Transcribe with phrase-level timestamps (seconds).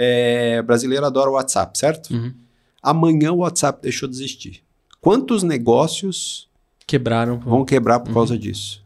[0.00, 2.14] é, brasileiro adora o WhatsApp, certo?
[2.14, 2.32] Uhum.
[2.80, 4.62] Amanhã o WhatsApp deixou de existir.
[5.00, 6.48] Quantos negócios
[6.86, 7.40] Quebraram.
[7.40, 8.14] vão quebrar por Uhum.
[8.14, 8.80] causa disso?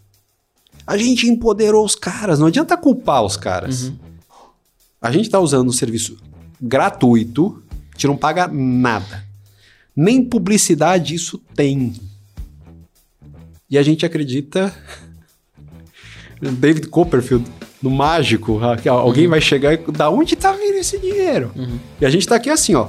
[0.86, 3.84] A gente empoderou os caras, não adianta culpar os caras.
[3.88, 3.96] Uhum.
[5.00, 6.16] A gente está usando um serviço
[6.60, 9.24] gratuito, a gente não paga nada.
[9.94, 11.92] Nem publicidade isso tem.
[13.68, 14.74] E a gente acredita.
[16.40, 17.48] David Copperfield,
[17.82, 19.76] no mágico, alguém vai chegar e.
[19.76, 21.50] Da onde tá vindo esse dinheiro?
[21.56, 21.78] Uhum.
[22.00, 22.88] E a gente tá aqui assim, ó.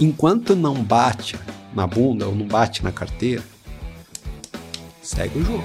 [0.00, 1.36] Enquanto não bate
[1.74, 3.42] na bunda ou não bate na carteira,
[5.00, 5.64] segue o jogo.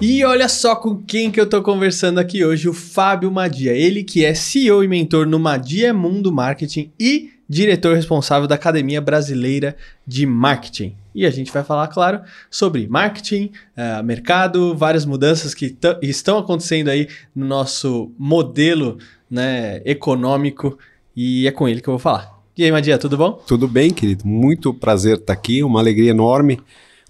[0.00, 3.72] E olha só com quem que eu tô conversando aqui hoje, o Fábio Madia.
[3.72, 9.00] Ele que é CEO e mentor no Madia Mundo Marketing e diretor responsável da Academia
[9.00, 10.96] Brasileira de Marketing.
[11.14, 16.38] E a gente vai falar, claro, sobre marketing, eh, mercado, várias mudanças que tã- estão
[16.38, 18.98] acontecendo aí no nosso modelo
[19.30, 20.78] né, econômico.
[21.14, 22.32] E é com ele que eu vou falar.
[22.56, 23.32] E aí, Madia, tudo bom?
[23.46, 24.26] Tudo bem, querido?
[24.26, 26.60] Muito prazer estar aqui, uma alegria enorme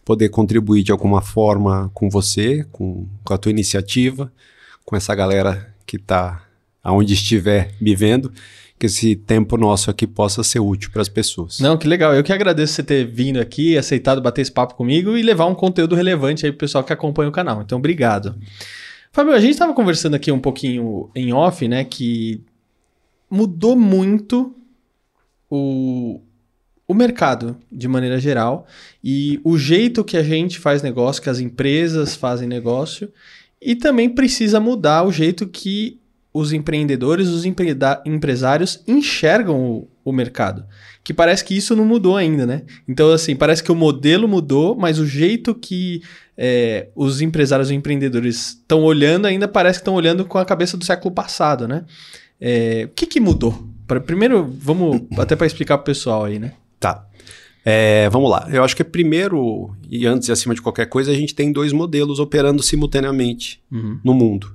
[0.04, 4.32] poder contribuir de alguma forma com você, com, com a tua iniciativa,
[4.84, 6.44] com essa galera que está
[6.82, 8.32] aonde estiver me vendo,
[8.82, 11.60] que esse tempo nosso aqui possa ser útil para as pessoas.
[11.60, 12.12] Não, que legal.
[12.16, 15.54] Eu que agradeço você ter vindo aqui, aceitado bater esse papo comigo e levar um
[15.54, 17.62] conteúdo relevante aí pro pessoal que acompanha o canal.
[17.62, 18.34] Então, obrigado.
[19.12, 22.40] Fábio, a gente estava conversando aqui um pouquinho em off, né, que
[23.30, 24.52] mudou muito
[25.48, 26.20] o,
[26.88, 28.66] o mercado de maneira geral
[29.02, 33.12] e o jeito que a gente faz negócio, que as empresas fazem negócio
[33.60, 36.00] e também precisa mudar o jeito que
[36.34, 37.44] os empreendedores, os
[38.06, 40.64] empresários enxergam o, o mercado.
[41.04, 42.62] Que parece que isso não mudou ainda, né?
[42.88, 46.00] Então, assim, parece que o modelo mudou, mas o jeito que
[46.38, 50.76] é, os empresários e empreendedores estão olhando ainda parece que estão olhando com a cabeça
[50.76, 51.84] do século passado, né?
[52.40, 53.66] É, o que, que mudou?
[53.86, 56.52] Pra- primeiro, vamos até para explicar pro pessoal aí, né?
[56.80, 57.06] Tá.
[57.64, 58.48] É, vamos lá.
[58.50, 61.72] Eu acho que primeiro, e antes e acima de qualquer coisa, a gente tem dois
[61.72, 64.00] modelos operando simultaneamente Uhum.
[64.02, 64.52] no mundo,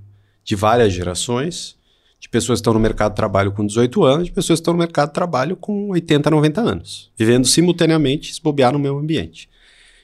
[0.48, 1.76] de várias gerações,
[2.22, 4.74] de pessoas que estão no mercado de trabalho com 18 anos, de pessoas que estão
[4.74, 9.50] no mercado de trabalho com 80, 90 anos, vivendo simultaneamente, se bobear no mesmo ambiente.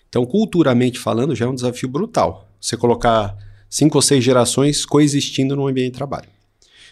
[0.09, 2.50] Então, culturalmente falando, já é um desafio brutal.
[2.59, 3.38] Você colocar
[3.70, 6.28] cinco ou seis gerações coexistindo num ambiente de trabalho.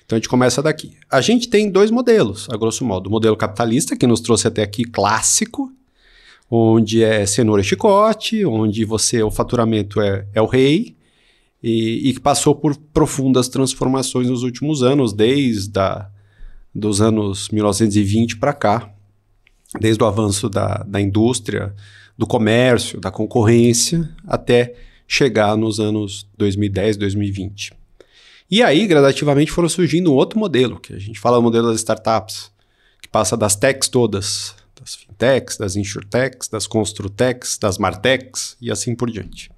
[0.05, 0.97] Então a gente começa daqui.
[1.09, 3.07] A gente tem dois modelos, a grosso modo.
[3.07, 5.71] O modelo capitalista, que nos trouxe até aqui clássico,
[6.49, 10.95] onde é cenoura e chicote, onde você o faturamento é, é o rei,
[11.63, 16.09] e, que passou por profundas transformações nos últimos anos, desde a,
[16.73, 18.91] dos anos 1920 para cá,
[19.79, 21.73] desde o avanço da, da indústria,
[22.17, 24.75] do comércio, da concorrência, até
[25.07, 27.73] chegar nos anos 2010, 2020.
[28.49, 31.77] E aí, gradativamente, foram surgindo um outro modelo, que a gente fala o modelo das
[31.77, 32.51] startups,
[33.01, 38.95] que passa das techs todas, das fintechs, das insurtechs, das construtechs, das martechs e assim
[38.95, 39.50] por diante.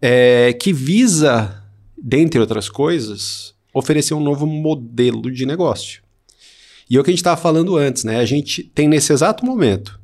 [0.00, 1.62] É, que visa,
[1.96, 6.02] dentre outras coisas, oferecer um novo modelo de negócio.
[6.88, 8.18] E é o que a gente estava falando antes, né?
[8.18, 9.98] A gente tem nesse exato momento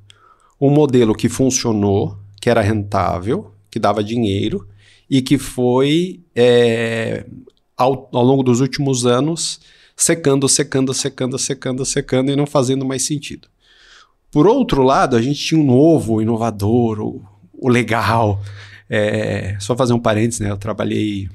[0.61, 4.69] um modelo que funcionou, que era rentável, que dava dinheiro
[5.09, 7.25] e que foi é,
[7.77, 9.61] ao, ao longo dos últimos anos
[9.97, 13.49] secando, secando, secando, secando, secando e não fazendo mais sentido.
[14.31, 17.23] Por outro lado, a gente tinha um novo, inovador, o,
[17.53, 18.43] o legal.
[18.89, 20.51] É, só fazer um parênteses, né?
[20.51, 21.29] Eu trabalhei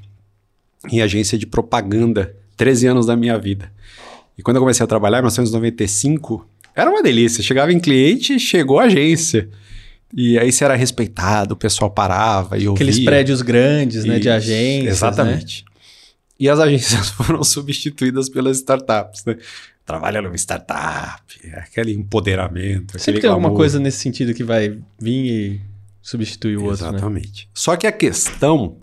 [0.90, 3.72] em agência de propaganda 13 anos da minha vida.
[4.36, 7.42] E quando eu comecei a trabalhar, em 1995, era uma delícia.
[7.42, 9.48] Chegava em cliente, chegou a agência.
[10.14, 12.84] E aí você era respeitado, o pessoal parava e ouvia.
[12.84, 14.90] Aqueles prédios grandes, né, de agências, né?
[14.90, 15.64] Exatamente.
[16.38, 19.36] E as agências foram substituídas pelas startups, né?
[19.84, 21.22] Trabalha numa startup,
[21.54, 22.98] aquele empoderamento.
[22.98, 25.60] Sempre aquele tem alguma coisa nesse sentido que vai vir e
[26.02, 26.90] substituir o outro, né?
[26.92, 27.48] Exatamente.
[27.54, 28.78] Só que a questão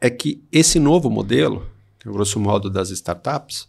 [0.00, 1.66] é que esse novo modelo,
[1.98, 3.68] que é o grosso modo das startups,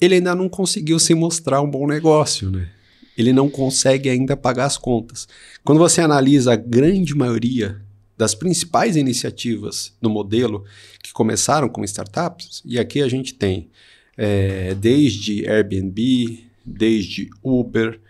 [0.00, 2.68] ele ainda não conseguiu se mostrar um bom negócio, né?
[3.16, 5.28] Ele não consegue ainda pagar as contas.
[5.62, 7.80] Quando você analisa a grande maioria
[8.16, 10.64] das principais iniciativas do modelo
[11.02, 13.68] que começaram como startups, e aqui a gente tem
[14.16, 18.00] é, desde Airbnb, desde Uber,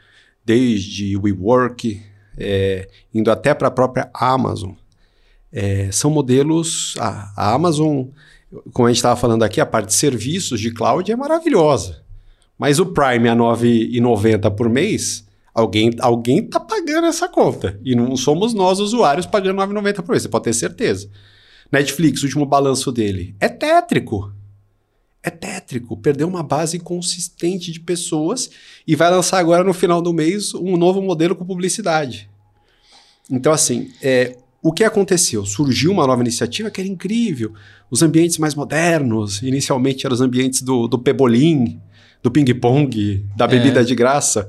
[0.44, 2.00] desde WeWork,
[2.36, 4.72] é, indo até para a própria Amazon.
[5.52, 6.94] É, são modelos.
[6.98, 8.06] A, a Amazon,
[8.72, 12.02] como a gente estava falando aqui, a parte de serviços de cloud é maravilhosa.
[12.58, 17.78] Mas o Prime a R$ 9,90 por mês, alguém alguém está pagando essa conta.
[17.84, 21.10] E não somos nós, usuários, pagando R$ 9,90 por mês, você pode ter certeza.
[21.70, 24.32] Netflix, o último balanço dele, é tétrico.
[25.22, 25.96] É tétrico.
[25.96, 28.50] Perdeu uma base consistente de pessoas
[28.86, 32.28] e vai lançar agora no final do mês um novo modelo com publicidade.
[33.30, 35.46] Então, assim, é, o que aconteceu?
[35.46, 37.52] Surgiu uma nova iniciativa que era incrível.
[37.90, 41.80] Os ambientes mais modernos, inicialmente eram os ambientes do, do pebolim,
[42.22, 43.84] do ping-pong, da bebida é.
[43.84, 44.48] de graça,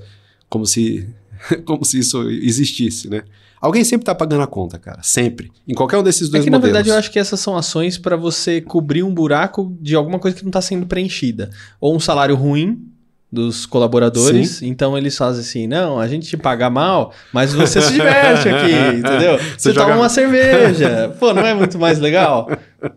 [0.49, 1.07] como se,
[1.65, 3.23] como se isso existisse, né?
[3.63, 4.99] Alguém sempre tá pagando a conta, cara.
[5.03, 5.49] Sempre.
[5.65, 6.69] Em qualquer um desses dois é que, modelos.
[6.69, 10.19] Na verdade, eu acho que essas são ações para você cobrir um buraco de alguma
[10.19, 11.49] coisa que não está sendo preenchida.
[11.79, 12.85] Ou um salário ruim
[13.31, 14.49] dos colaboradores.
[14.49, 14.67] Sim.
[14.67, 18.73] Então eles fazem assim: não, a gente te paga mal, mas você se diverte aqui,
[18.99, 19.37] entendeu?
[19.37, 19.85] Você, você joga...
[19.85, 21.15] toma uma cerveja.
[21.17, 22.49] Pô, não é muito mais legal?
[22.81, 22.91] Não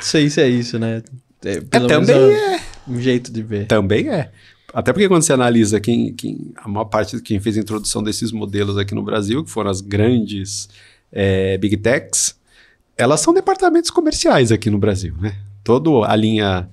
[0.00, 1.02] sei se é isso, né?
[1.44, 2.60] É, é também é, é.
[2.86, 3.66] Um jeito de ver.
[3.66, 4.30] Também é.
[4.74, 8.02] Até porque quando você analisa quem, quem, a maior parte de quem fez a introdução
[8.02, 10.68] desses modelos aqui no Brasil, que foram as grandes
[11.12, 12.36] é, Big Techs,
[12.96, 15.36] elas são departamentos comerciais aqui no Brasil, né?
[15.62, 16.68] Toda a linha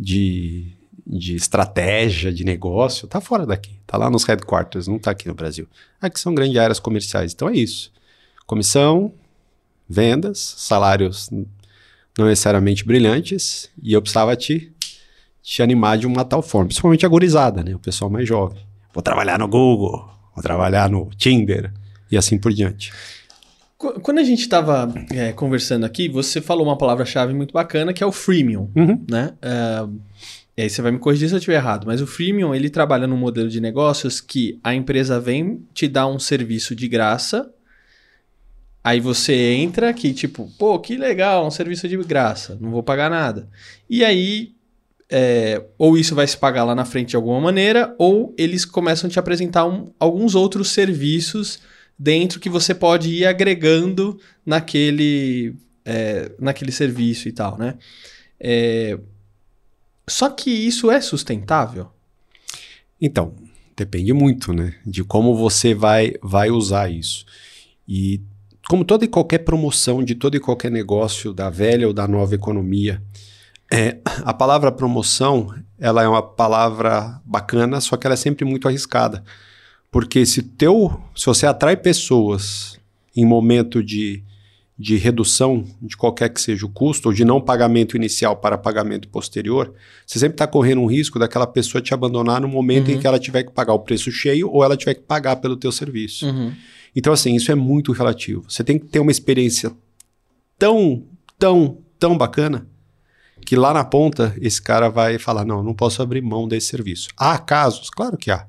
[0.00, 0.72] de,
[1.06, 3.78] de estratégia, de negócio, tá fora daqui.
[3.86, 5.68] Tá lá nos headquarters, não tá aqui no Brasil.
[6.00, 7.34] Aqui são grandes áreas comerciais.
[7.34, 7.92] Então é isso.
[8.46, 9.12] Comissão,
[9.86, 11.28] vendas, salários
[12.18, 14.71] não necessariamente brilhantes, e eu precisava te
[15.42, 16.68] te animar de uma tal forma.
[16.68, 17.74] Principalmente a gorizada, né?
[17.74, 18.62] O pessoal mais jovem.
[18.94, 21.72] Vou trabalhar no Google, vou trabalhar no Tinder
[22.10, 22.92] e assim por diante.
[23.76, 28.06] Quando a gente estava é, conversando aqui, você falou uma palavra-chave muito bacana que é
[28.06, 29.04] o freemium, uhum.
[29.10, 29.34] né?
[29.42, 30.00] Uh,
[30.56, 33.08] e aí você vai me corrigir se eu estiver errado, mas o freemium ele trabalha
[33.08, 37.50] num modelo de negócios que a empresa vem te dar um serviço de graça,
[38.84, 43.10] aí você entra aqui tipo, pô, que legal, um serviço de graça, não vou pagar
[43.10, 43.48] nada.
[43.90, 44.52] E aí
[45.14, 49.08] é, ou isso vai se pagar lá na frente de alguma maneira, ou eles começam
[49.08, 51.60] a te apresentar um, alguns outros serviços
[51.98, 55.54] dentro que você pode ir agregando naquele,
[55.84, 57.74] é, naquele serviço e tal, né?
[58.40, 58.98] É,
[60.08, 61.90] só que isso é sustentável?
[62.98, 63.34] Então,
[63.76, 64.74] depende muito, né?
[64.84, 67.26] De como você vai, vai usar isso.
[67.86, 68.18] E
[68.66, 72.34] como toda e qualquer promoção de todo e qualquer negócio da velha ou da nova
[72.34, 73.02] economia,
[73.72, 78.68] é, a palavra promoção, ela é uma palavra bacana, só que ela é sempre muito
[78.68, 79.24] arriscada.
[79.90, 82.78] Porque se teu, se você atrai pessoas
[83.16, 84.22] em momento de,
[84.78, 89.08] de redução de qualquer que seja o custo, ou de não pagamento inicial para pagamento
[89.08, 89.72] posterior,
[90.06, 92.96] você sempre está correndo um risco daquela pessoa te abandonar no momento uhum.
[92.96, 95.56] em que ela tiver que pagar o preço cheio ou ela tiver que pagar pelo
[95.56, 96.26] teu serviço.
[96.26, 96.52] Uhum.
[96.94, 98.44] Então, assim, isso é muito relativo.
[98.46, 99.72] Você tem que ter uma experiência
[100.58, 101.04] tão,
[101.38, 102.70] tão, tão bacana
[103.44, 107.08] que lá na ponta esse cara vai falar: não, não posso abrir mão desse serviço.
[107.16, 107.90] Há casos?
[107.90, 108.46] Claro que há.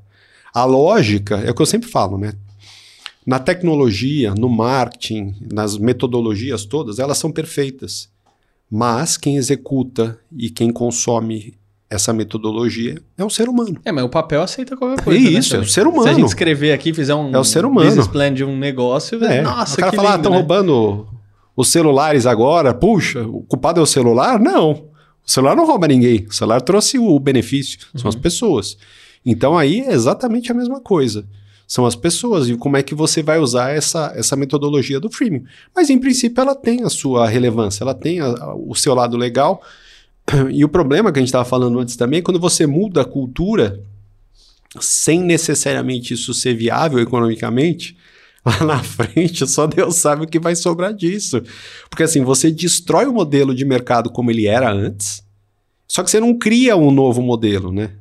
[0.54, 2.34] A lógica é o que eu sempre falo, né?
[3.26, 8.10] Na tecnologia, no marketing, nas metodologias todas, elas são perfeitas.
[8.70, 11.56] Mas quem executa e quem consome
[11.90, 13.80] essa metodologia é um ser humano.
[13.86, 15.20] É, mas o papel aceita qualquer coisa.
[15.20, 16.04] É isso, né, é o ser humano.
[16.04, 17.88] Se a gente escrever aqui, fizer um é o ser humano.
[17.88, 19.42] business plan de um negócio, é.
[19.42, 20.42] nossa, o cara que falar, estão ah, né?
[20.42, 21.08] roubando
[21.56, 24.40] os celulares agora, puxa, o culpado é o celular?
[24.40, 24.72] Não.
[25.26, 26.26] O celular não rouba ninguém.
[26.28, 28.10] O celular trouxe o benefício, são uhum.
[28.10, 28.78] as pessoas.
[29.26, 31.26] Então aí é exatamente a mesma coisa.
[31.66, 35.44] São as pessoas e como é que você vai usar essa, essa metodologia do freemium.
[35.76, 39.16] Mas em princípio ela tem a sua relevância, ela tem a, a, o seu lado
[39.16, 39.62] legal.
[40.52, 43.06] E o problema que a gente estava falando antes também é quando você muda a
[43.06, 43.82] cultura
[44.80, 47.96] sem necessariamente isso ser viável economicamente,
[48.46, 51.42] lá na frente, só Deus sabe o que vai sobrar disso.
[51.90, 55.24] Porque assim, você destrói o modelo de mercado como ele era antes,
[55.88, 57.92] só que você não cria um novo modelo, né?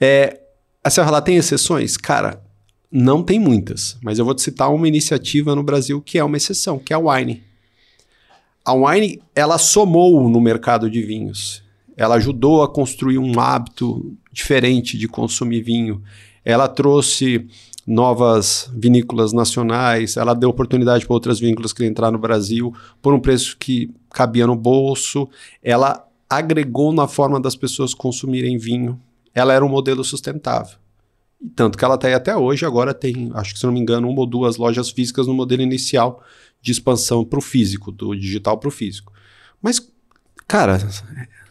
[0.00, 0.40] É,
[0.82, 1.96] assim, lá tem exceções?
[1.96, 2.42] Cara,
[2.90, 6.36] não tem muitas, mas eu vou te citar uma iniciativa no Brasil que é uma
[6.36, 7.42] exceção, que é a Wine.
[8.64, 11.62] A Wine, ela somou no mercado de vinhos.
[11.96, 16.02] Ela ajudou a construir um hábito diferente de consumir vinho.
[16.44, 17.46] Ela trouxe
[17.86, 23.20] novas vinícolas nacionais, ela deu oportunidade para outras vinícolas que entrar no Brasil por um
[23.20, 25.28] preço que cabia no bolso,
[25.62, 29.00] ela agregou na forma das pessoas consumirem vinho,
[29.34, 30.78] ela era um modelo sustentável.
[31.54, 34.08] Tanto que ela está aí até hoje, agora tem, acho que se não me engano,
[34.08, 36.22] uma ou duas lojas físicas no modelo inicial
[36.62, 39.12] de expansão para o físico, do digital para o físico.
[39.60, 39.92] Mas,
[40.48, 40.78] cara,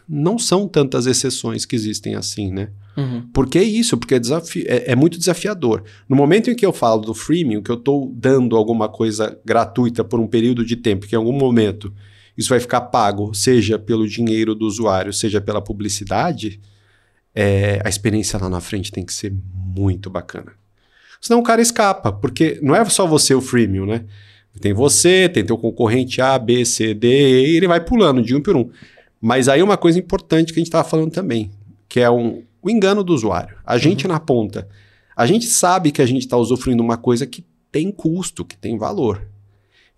[0.08, 2.70] não são tantas exceções que existem assim, né?
[2.96, 3.28] Uhum.
[3.32, 3.96] Por que isso?
[3.96, 4.18] Porque é,
[4.66, 5.82] é, é, muito desafiador.
[6.08, 10.04] No momento em que eu falo do freemium, que eu estou dando alguma coisa gratuita
[10.04, 11.92] por um período de tempo, que em algum momento
[12.36, 16.60] isso vai ficar pago, seja pelo dinheiro do usuário, seja pela publicidade,
[17.34, 20.52] é, a experiência lá na frente tem que ser muito bacana.
[21.20, 24.04] Senão o cara escapa, porque não é só você o freemium, né?
[24.60, 28.40] Tem você, tem teu concorrente A, B, C, D, e ele vai pulando de um
[28.40, 28.70] por um.
[29.20, 31.50] Mas aí uma coisa importante que a gente estava falando também,
[31.88, 33.58] que é um, o engano do usuário.
[33.64, 34.66] A gente na ponta,
[35.14, 38.78] a gente sabe que a gente está usufruindo uma coisa que tem custo, que tem
[38.78, 39.28] valor.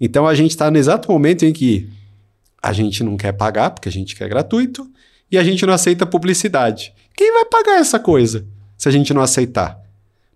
[0.01, 1.89] Então a gente está no exato momento em que
[2.61, 4.91] a gente não quer pagar, porque a gente quer gratuito,
[5.31, 6.93] e a gente não aceita publicidade.
[7.17, 8.47] Quem vai pagar essa coisa
[8.77, 9.81] se a gente não aceitar?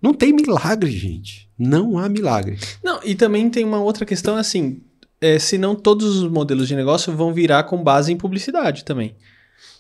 [0.01, 1.49] Não tem milagre, gente.
[1.59, 2.59] Não há milagre.
[2.83, 4.81] Não, e também tem uma outra questão assim,
[5.21, 9.15] é, senão todos os modelos de negócio vão virar com base em publicidade também.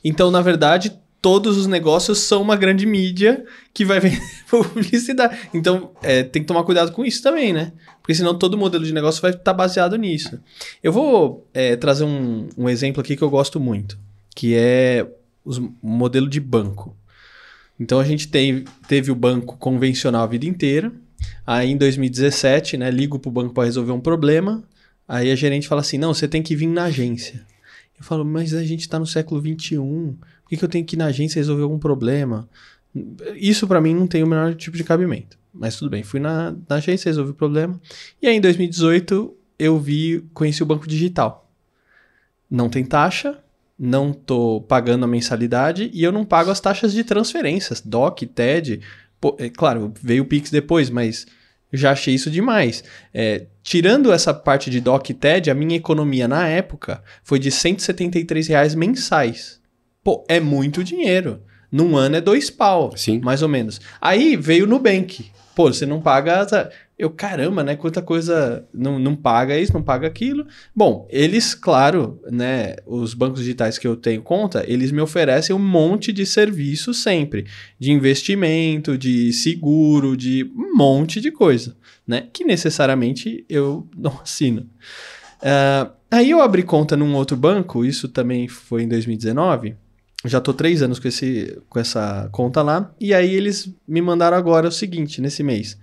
[0.04, 5.37] Então, na verdade, todos os negócios são uma grande mídia que vai vender publicidade.
[5.53, 7.73] Então, é, tem que tomar cuidado com isso também, né?
[8.00, 10.41] Porque senão todo modelo de negócio vai estar tá baseado nisso.
[10.83, 13.99] Eu vou é, trazer um, um, exemplo aqui que eu gosto muito,
[14.35, 15.07] que é
[15.45, 16.97] o modelo de banco.
[17.79, 20.93] Então, a gente tem, teve o banco convencional a vida inteira.
[21.47, 24.65] Aí, em 2017, né, ligo para o banco para resolver um problema.
[25.07, 27.45] Aí a gerente fala assim, não, você tem que vir na agência.
[27.99, 29.77] Eu falo, mas a gente está no século XXI
[30.50, 32.49] que, que eu tenho que ir na agência resolver algum problema?
[33.37, 35.38] Isso para mim não tem o menor tipo de cabimento.
[35.54, 37.80] Mas tudo bem, fui na, na agência, resolvi o problema.
[38.21, 41.49] E aí em 2018 eu vi, conheci o banco digital.
[42.50, 43.38] Não tem taxa,
[43.78, 48.80] não tô pagando a mensalidade e eu não pago as taxas de transferências, DOC, TED.
[49.21, 51.26] Pô, é, claro, veio o Pix depois, mas
[51.73, 52.83] já achei isso demais.
[53.14, 57.52] É, tirando essa parte de DOC e TED, a minha economia na época foi de
[57.52, 59.60] 173 reais mensais.
[60.02, 61.42] Pô, é muito dinheiro.
[61.71, 63.21] Num ano é dois pau, Sim.
[63.21, 63.80] mais ou menos.
[64.00, 65.30] Aí veio o Nubank.
[65.54, 66.71] Pô, você não paga.
[66.99, 67.76] Eu, caramba, né?
[67.76, 68.66] Quanta coisa.
[68.73, 70.47] Não, não paga isso, não paga aquilo.
[70.75, 72.76] Bom, eles, claro, né?
[72.87, 77.47] Os bancos digitais que eu tenho conta, eles me oferecem um monte de serviço sempre.
[77.78, 81.76] De investimento, de seguro, de um monte de coisa,
[82.07, 82.26] né?
[82.33, 84.62] Que necessariamente eu não assino.
[85.42, 89.76] Uh, aí eu abri conta num outro banco, isso também foi em 2019
[90.25, 92.95] já tô três anos com, esse, com essa conta lá.
[93.00, 95.79] E aí eles me mandaram agora o seguinte, nesse mês.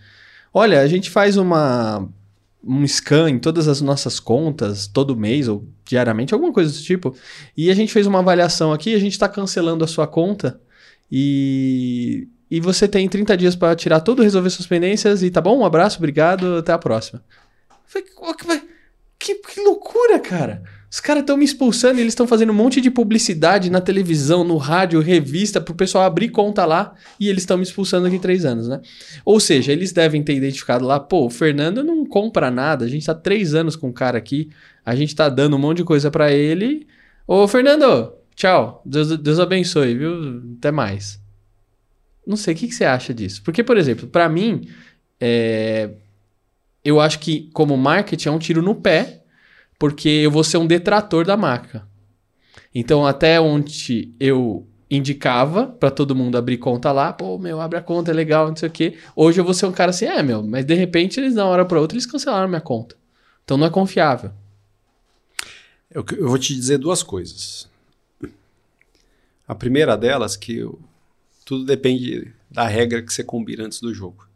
[0.53, 2.07] Olha, a gente faz uma
[2.63, 7.15] um scan em todas as nossas contas, todo mês ou diariamente, alguma coisa do tipo.
[7.55, 10.59] E a gente fez uma avaliação aqui, a gente está cancelando a sua conta
[11.09, 15.59] e, e você tem 30 dias para tirar tudo, resolver suas pendências e tá bom?
[15.59, 17.23] Um abraço, obrigado, até a próxima.
[18.37, 18.61] falei,
[19.17, 20.63] que, que loucura, cara!
[20.89, 24.45] Os caras estão me expulsando e eles estão fazendo um monte de publicidade na televisão,
[24.45, 28.45] no rádio, revista, pro pessoal abrir conta lá e eles estão me expulsando aqui três
[28.45, 28.79] anos, né?
[29.25, 33.05] Ou seja, eles devem ter identificado lá, pô, o Fernando não compra nada, a gente
[33.05, 34.49] tá três anos com o cara aqui,
[34.85, 36.87] a gente tá dando um monte de coisa para ele.
[37.27, 40.41] Ô, Fernando, tchau, Deus, Deus abençoe, viu?
[40.57, 41.21] Até mais.
[42.25, 43.41] Não sei, o que, que você acha disso?
[43.43, 44.69] Porque, por exemplo, para mim,
[45.19, 45.89] é...
[46.83, 49.23] eu acho que como marketing é um tiro no pé
[49.79, 51.87] porque eu vou ser um detrator da marca.
[52.73, 57.81] Então, até onde eu indicava para todo mundo abrir conta lá, pô, meu, abre a
[57.81, 58.97] conta, é legal, não sei o quê.
[59.15, 61.47] Hoje eu vou ser um cara assim, é, meu, mas de repente eles, de uma
[61.47, 62.95] hora para outra, eles cancelaram minha conta.
[63.43, 64.31] Então não é confiável.
[65.89, 67.69] Eu, eu vou te dizer duas coisas.
[69.47, 70.79] A primeira delas, que eu,
[71.45, 74.27] tudo depende da regra que você combina antes do jogo.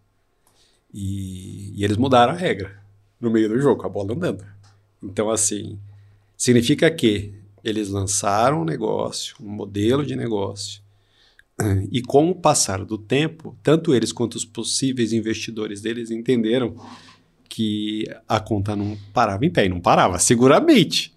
[0.93, 2.81] E, e eles mudaram a regra
[3.19, 4.45] no meio do jogo, a bola andando.
[5.01, 5.79] Então, assim,
[6.37, 10.81] significa que eles lançaram um negócio, um modelo de negócio,
[11.91, 16.75] e com o passar do tempo, tanto eles quanto os possíveis investidores deles entenderam
[17.47, 21.13] que a conta não parava em pé, e não parava, seguramente.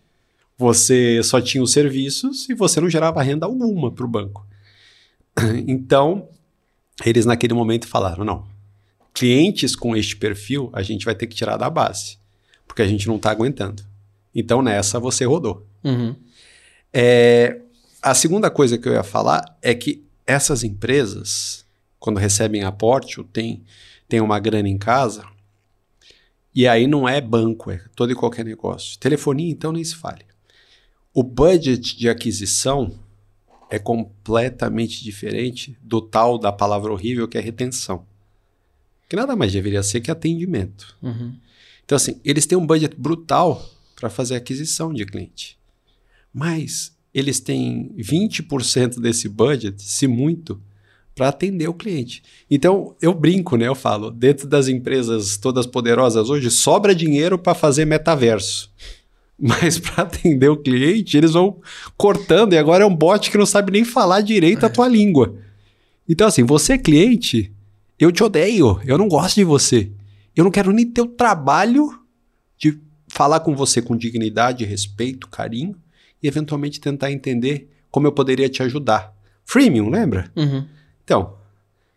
[0.58, 4.46] Você só tinha os serviços e você não gerava renda alguma para o banco.
[5.66, 6.28] Então,
[7.04, 8.46] eles naquele momento falaram: não,
[9.12, 12.18] clientes com este perfil a gente vai ter que tirar da base
[12.74, 13.84] porque a gente não está aguentando.
[14.34, 15.64] Então nessa você rodou.
[15.84, 16.16] Uhum.
[16.92, 17.60] É,
[18.02, 21.64] a segunda coisa que eu ia falar é que essas empresas,
[22.00, 23.62] quando recebem aporte ou tem,
[24.08, 25.24] tem uma grana em casa,
[26.52, 28.98] e aí não é banco, é todo e qualquer negócio.
[28.98, 30.24] Telefonia, então, nem se fale.
[31.12, 32.92] O budget de aquisição
[33.70, 38.04] é completamente diferente do tal da palavra horrível que é retenção.
[39.08, 40.96] Que nada mais deveria ser que atendimento.
[41.00, 41.36] Uhum.
[41.84, 43.64] Então, assim, eles têm um budget brutal
[43.94, 45.58] para fazer aquisição de cliente.
[46.32, 50.60] Mas eles têm 20% desse budget, se muito,
[51.14, 52.22] para atender o cliente.
[52.50, 53.68] Então, eu brinco, né?
[53.68, 58.72] Eu falo, dentro das empresas todas poderosas hoje, sobra dinheiro para fazer metaverso.
[59.38, 61.60] Mas para atender o cliente, eles vão
[61.96, 65.36] cortando, e agora é um bot que não sabe nem falar direito a tua língua.
[66.08, 67.52] Então, assim, você cliente,
[67.98, 69.90] eu te odeio, eu não gosto de você.
[70.36, 72.00] Eu não quero nem ter o trabalho
[72.58, 75.76] de falar com você com dignidade, respeito, carinho
[76.22, 79.14] e eventualmente tentar entender como eu poderia te ajudar.
[79.44, 80.30] Freemium, lembra?
[80.34, 80.66] Uhum.
[81.04, 81.36] Então,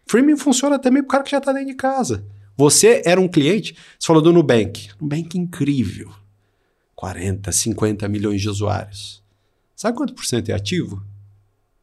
[0.06, 2.26] freemium funciona também para o cara que já está dentro de casa.
[2.56, 4.90] Você era um cliente, você falou do Nubank.
[5.00, 6.12] Nubank incrível.
[6.96, 9.24] 40, 50 milhões de usuários.
[9.76, 11.04] Sabe quanto por cento é ativo?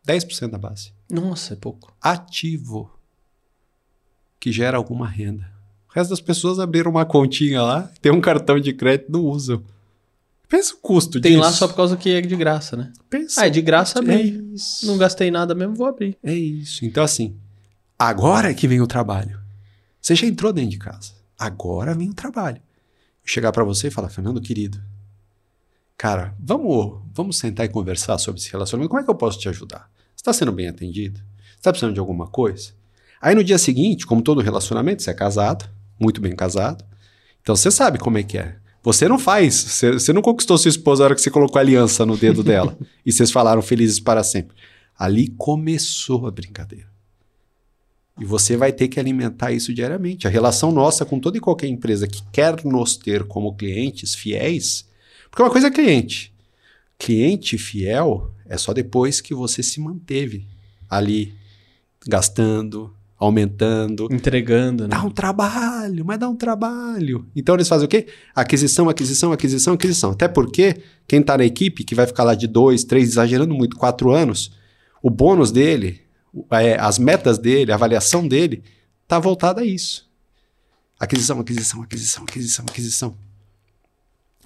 [0.07, 0.93] 10% da base.
[1.09, 1.97] Nossa, é pouco.
[2.01, 2.91] Ativo.
[4.39, 5.54] Que gera alguma renda.
[5.95, 9.63] O resto das pessoas abriram uma continha lá, tem um cartão de crédito, não usam.
[10.49, 11.43] Pensa o custo Tem disso.
[11.45, 12.93] lá só por causa que é de graça, né?
[13.09, 13.41] Pensa.
[13.43, 14.45] Ah, é de graça É abrir.
[14.53, 14.87] isso.
[14.87, 16.17] Não gastei nada mesmo, vou abrir.
[16.23, 16.85] É isso.
[16.85, 17.37] Então, assim,
[17.99, 19.41] agora é que vem o trabalho.
[20.01, 21.13] Você já entrou dentro de casa.
[21.39, 22.57] Agora vem o trabalho.
[22.59, 22.63] Eu
[23.33, 24.81] chegar pra você e falar, Fernando, querido,
[25.97, 28.91] cara, vamos, vamos sentar e conversar sobre esse relacionamento.
[28.91, 29.91] Como é que eu posso te ajudar?
[30.15, 31.19] Você está sendo bem atendido?
[31.19, 32.73] Você está precisando de alguma coisa?
[33.21, 35.69] Aí no dia seguinte, como todo relacionamento, você é casado,
[36.05, 36.85] muito bem casado.
[37.43, 38.57] Então você sabe como é que é.
[38.83, 41.63] Você não faz, você, você não conquistou sua esposa na hora que você colocou a
[41.63, 44.55] aliança no dedo dela e vocês falaram felizes para sempre.
[44.97, 46.93] Ali começou a brincadeira.
[48.21, 50.27] E você vai ter que alimentar isso diariamente.
[50.27, 54.87] A relação nossa com toda e qualquer empresa que quer nos ter como clientes fiéis,
[55.31, 56.33] porque uma coisa é cliente.
[56.99, 60.47] Cliente fiel é só depois que você se manteve
[60.89, 61.35] ali
[62.07, 62.95] gastando,
[63.25, 64.91] aumentando, Entregando, né?
[64.91, 67.27] Dá um trabalho, mas dá um trabalho.
[67.35, 68.07] Então eles fazem o quê?
[68.35, 70.11] Aquisição, aquisição, aquisição, aquisição.
[70.11, 73.77] Até porque quem está na equipe, que vai ficar lá de dois, três, exagerando muito,
[73.77, 74.53] quatro anos,
[75.03, 76.01] o bônus dele,
[76.51, 78.63] é, as metas dele, a avaliação dele,
[79.03, 80.09] está voltada a isso.
[80.99, 83.17] Aquisição, aquisição, aquisição, aquisição, aquisição.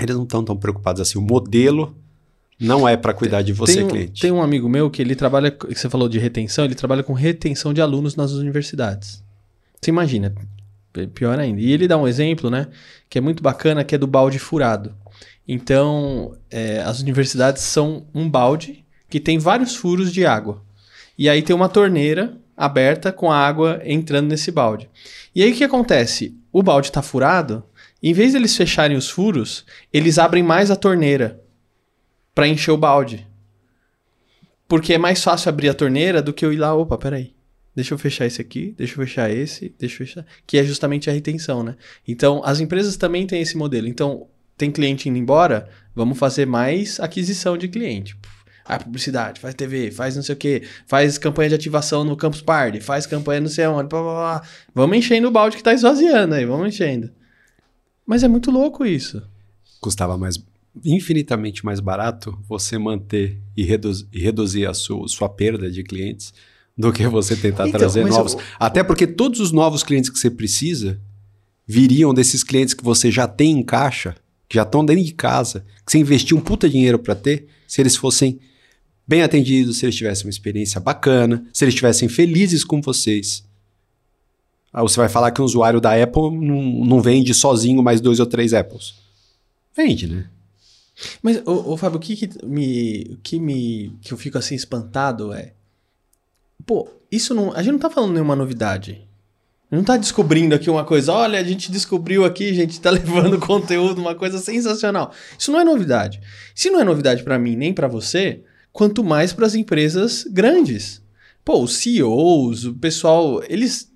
[0.01, 1.19] Eles não estão tão preocupados assim.
[1.19, 1.97] O modelo
[2.61, 4.21] não é para cuidar de você, tem, um, cliente.
[4.21, 7.13] tem um amigo meu que ele trabalha, que você falou de retenção, ele trabalha com
[7.13, 9.23] retenção de alunos nas universidades.
[9.81, 10.35] Você imagina,
[10.93, 11.61] p- pior ainda.
[11.61, 12.67] E ele dá um exemplo, né,
[13.09, 14.95] que é muito bacana, que é do balde furado.
[15.47, 20.63] Então, é, as universidades são um balde que tem vários furos de água.
[21.17, 24.91] E aí tem uma torneira aberta com a água entrando nesse balde.
[25.35, 26.37] E aí o que acontece?
[26.53, 27.63] O balde está furado,
[28.03, 31.41] em vez deles fecharem os furos, eles abrem mais a torneira
[32.39, 33.27] para encher o balde.
[34.69, 37.35] Porque é mais fácil abrir a torneira do que eu ir lá, opa, peraí.
[37.75, 40.27] Deixa eu fechar esse aqui, deixa eu fechar esse, deixa eu fechar.
[40.47, 41.75] Que é justamente a retenção, né?
[42.07, 43.89] Então, as empresas também têm esse modelo.
[43.89, 48.17] Então, tem cliente indo embora, vamos fazer mais aquisição de cliente.
[48.65, 52.41] Ah, publicidade, faz TV, faz não sei o quê, faz campanha de ativação no Campus
[52.41, 54.43] Party, faz campanha não sei onde, blá, blá, blá.
[54.73, 57.11] Vamos enchendo o balde que tá esvaziando aí, vamos enchendo.
[58.07, 59.21] Mas é muito louco isso.
[59.81, 60.39] custava mais
[60.85, 66.33] infinitamente mais barato você manter e, reduz- e reduzir a sua, sua perda de clientes
[66.77, 68.35] do que você tentar Então, trazer novos.
[68.35, 71.01] eu- Até porque todos os novos clientes que você precisa
[71.67, 74.15] viriam desses clientes que você já tem em caixa,
[74.49, 77.81] que já estão dentro de casa, que você investiu um puta dinheiro para ter, se
[77.83, 78.39] eles fossem
[79.07, 83.45] bem atendidos, se eles tivessem uma experiência bacana, se eles estivessem felizes com vocês.
[84.73, 88.21] Aí você vai falar que um usuário da Apple não, não vende sozinho mais dois
[88.21, 88.95] ou três Apples.
[89.77, 90.27] Vende, né?
[91.23, 93.03] Mas, ô, ô, Fábio, o que, que me.
[93.13, 93.97] O que me.
[94.01, 95.53] que eu fico assim espantado é.
[96.67, 97.53] Pô, isso não.
[97.53, 99.07] A gente não tá falando nenhuma novidade.
[99.71, 101.13] Não tá descobrindo aqui uma coisa.
[101.13, 105.13] Olha, a gente descobriu aqui, a gente tá levando conteúdo, uma coisa sensacional.
[105.39, 106.21] Isso não é novidade.
[106.55, 111.03] Se não é novidade pra mim nem pra você, quanto mais pras empresas grandes.
[111.45, 113.93] Pô, os CEOs, o pessoal, eles.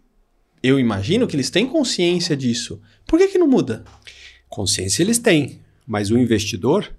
[0.62, 2.80] Eu imagino que eles têm consciência disso.
[3.06, 3.82] Por que, que não muda?
[4.48, 6.92] Consciência eles têm, mas o investidor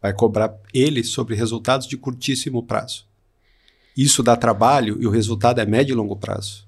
[0.00, 3.06] vai cobrar ele sobre resultados de curtíssimo prazo.
[3.96, 6.66] Isso dá trabalho e o resultado é médio e longo prazo.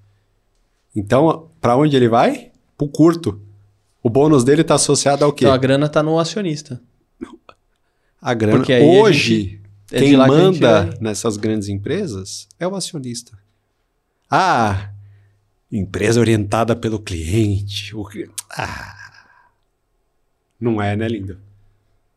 [0.95, 2.51] Então, para onde ele vai?
[2.79, 3.41] Pro curto.
[4.03, 5.45] O bônus dele está associado ao quê?
[5.45, 6.81] Então a grana tá no acionista.
[8.21, 8.59] a grana.
[8.59, 10.99] porque aí a Hoje, é quem que gente manda vai.
[11.01, 13.37] nessas grandes empresas é o acionista.
[14.31, 14.91] Ah,
[15.71, 17.95] empresa orientada pelo cliente.
[17.95, 18.09] O
[18.51, 19.27] Ah,
[20.61, 21.39] não é, né, lindo?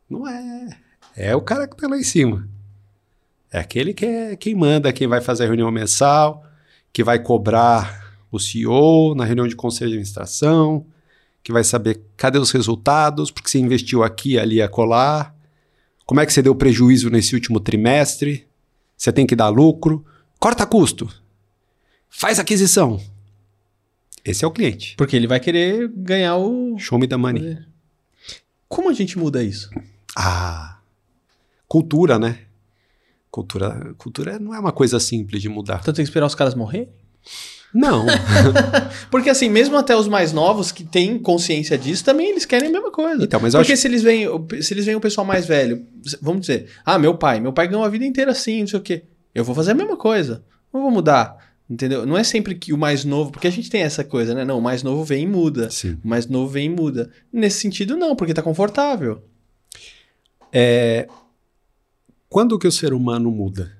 [0.09, 0.69] Não é.
[1.15, 2.47] É o cara que tá lá em cima.
[3.51, 6.45] É aquele que é quem manda, quem vai fazer a reunião mensal,
[6.93, 10.85] que vai cobrar o CEO na reunião de conselho de administração,
[11.43, 15.33] que vai saber cadê os resultados, porque você investiu aqui, ali, acolá.
[16.05, 18.47] Como é que você deu prejuízo nesse último trimestre?
[18.95, 20.05] Você tem que dar lucro.
[20.39, 21.09] Corta custo.
[22.09, 22.99] Faz aquisição.
[24.23, 24.95] Esse é o cliente.
[24.97, 26.77] Porque ele vai querer ganhar o.
[26.77, 27.57] Show me the money.
[28.67, 29.69] Como a gente muda isso?
[30.15, 30.79] Ah,
[31.67, 32.39] cultura, né?
[33.31, 35.79] Cultura, cultura não é uma coisa simples de mudar.
[35.81, 36.89] Então tem que esperar os caras morrer?
[37.73, 38.05] Não.
[39.11, 42.71] Porque assim, mesmo até os mais novos que têm consciência disso, também eles querem a
[42.71, 43.23] mesma coisa.
[43.23, 44.27] Então, mas Porque acho se eles veem,
[44.61, 45.85] se eles veem o pessoal mais velho,
[46.21, 48.81] vamos dizer, ah, meu pai, meu pai ganhou a vida inteira assim, não sei o
[48.81, 49.03] quê.
[49.33, 50.43] Eu vou fazer a mesma coisa.
[50.73, 51.37] Não vou mudar.
[51.69, 52.03] Entendeu?
[52.03, 54.43] Não é sempre que o mais novo, porque a gente tem essa coisa, né?
[54.43, 55.69] Não, o mais novo vem e muda.
[55.69, 55.99] Sim.
[56.03, 57.11] O mais novo vem e muda.
[57.31, 59.21] Nesse sentido, não, porque tá confortável.
[62.29, 63.75] Quando que o ser humano muda?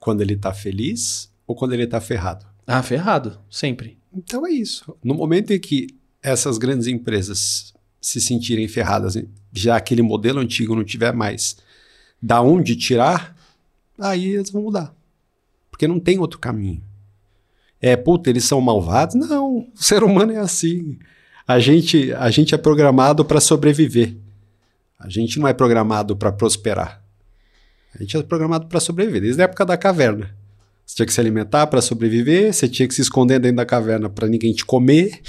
[0.00, 2.46] Quando ele tá feliz ou quando ele tá ferrado?
[2.66, 3.98] Ah, ferrado, sempre.
[4.12, 4.96] Então é isso.
[5.04, 5.88] No momento em que
[6.22, 9.16] essas grandes empresas se sentirem ferradas,
[9.52, 11.56] já aquele modelo antigo não tiver mais
[12.20, 13.36] da onde tirar,
[13.98, 14.94] aí eles vão mudar.
[15.70, 16.82] Porque não tem outro caminho.
[17.80, 19.14] É, puta, eles são malvados?
[19.14, 20.98] Não, o ser humano é assim.
[21.46, 24.16] A gente, a gente é programado para sobreviver.
[24.98, 27.02] A gente não é programado para prosperar.
[27.94, 30.34] A gente é programado para sobreviver, desde a época da caverna.
[30.84, 34.08] Você tinha que se alimentar para sobreviver, você tinha que se esconder dentro da caverna
[34.08, 35.20] para ninguém te comer.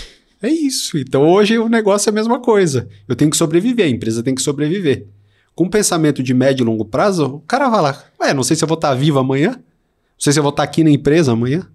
[0.42, 0.98] É isso.
[0.98, 2.88] Então hoje o negócio é a mesma coisa.
[3.08, 5.08] Eu tenho que sobreviver, a empresa tem que sobreviver.
[5.56, 8.56] Com um pensamento de médio e longo prazo, o cara vai lá, ué, não sei
[8.56, 11.32] se eu vou estar vivo amanhã, não sei se eu vou estar aqui na empresa
[11.32, 11.68] amanhã.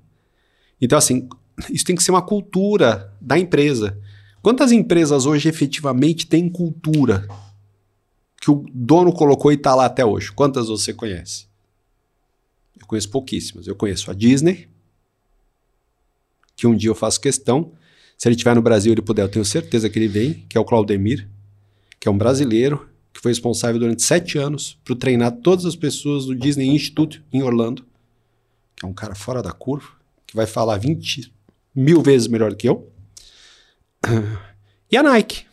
[0.80, 1.28] Então, assim,
[1.68, 3.98] isso tem que ser uma cultura da empresa.
[4.40, 7.26] Quantas empresas hoje efetivamente têm cultura
[8.42, 10.32] que o dono colocou e está lá até hoje?
[10.32, 11.46] Quantas você conhece?
[12.78, 13.68] Eu conheço pouquíssimas.
[13.68, 14.68] Eu conheço a Disney,
[16.56, 17.70] que um dia eu faço questão.
[18.18, 20.60] Se ele estiver no Brasil, ele puder, eu tenho certeza que ele vem, que é
[20.60, 21.28] o Claudemir,
[22.00, 26.26] que é um brasileiro, que foi responsável durante sete anos por treinar todas as pessoas
[26.26, 27.86] do Disney Institute em Orlando,
[28.74, 29.88] que é um cara fora da curva,
[30.26, 31.32] que vai falar 20
[31.72, 32.90] mil vezes melhor do que eu.
[34.90, 35.46] E a Nike.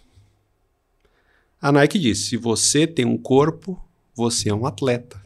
[1.62, 3.80] A Nike diz: se você tem um corpo,
[4.15, 5.22] você é um atleta.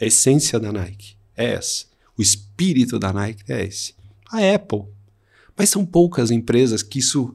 [0.00, 1.86] A essência da Nike é essa.
[2.16, 3.94] O espírito da Nike é esse.
[4.30, 4.84] A Apple.
[5.56, 7.34] Mas são poucas empresas que isso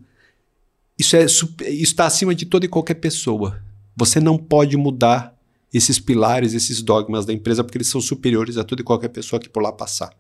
[0.98, 3.62] isso é está acima de toda e qualquer pessoa.
[3.95, 5.38] Você não pode mudar
[5.74, 9.39] esses pilares, esses dogmas da empresa porque eles são superiores a toda e qualquer pessoa
[9.39, 10.13] que por lá passar.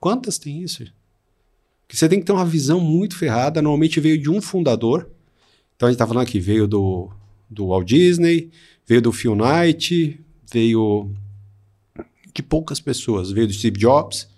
[0.00, 0.84] Quantas tem isso?
[1.86, 3.62] Porque você tem que ter uma visão muito ferrada.
[3.62, 5.08] Normalmente veio de um fundador.
[5.76, 7.10] Então a gente está falando aqui, veio do,
[7.48, 8.50] do Walt Disney,
[8.86, 11.10] veio do Phil Knight, veio
[12.34, 13.30] de poucas pessoas.
[13.30, 14.28] Veio do Steve Jobs,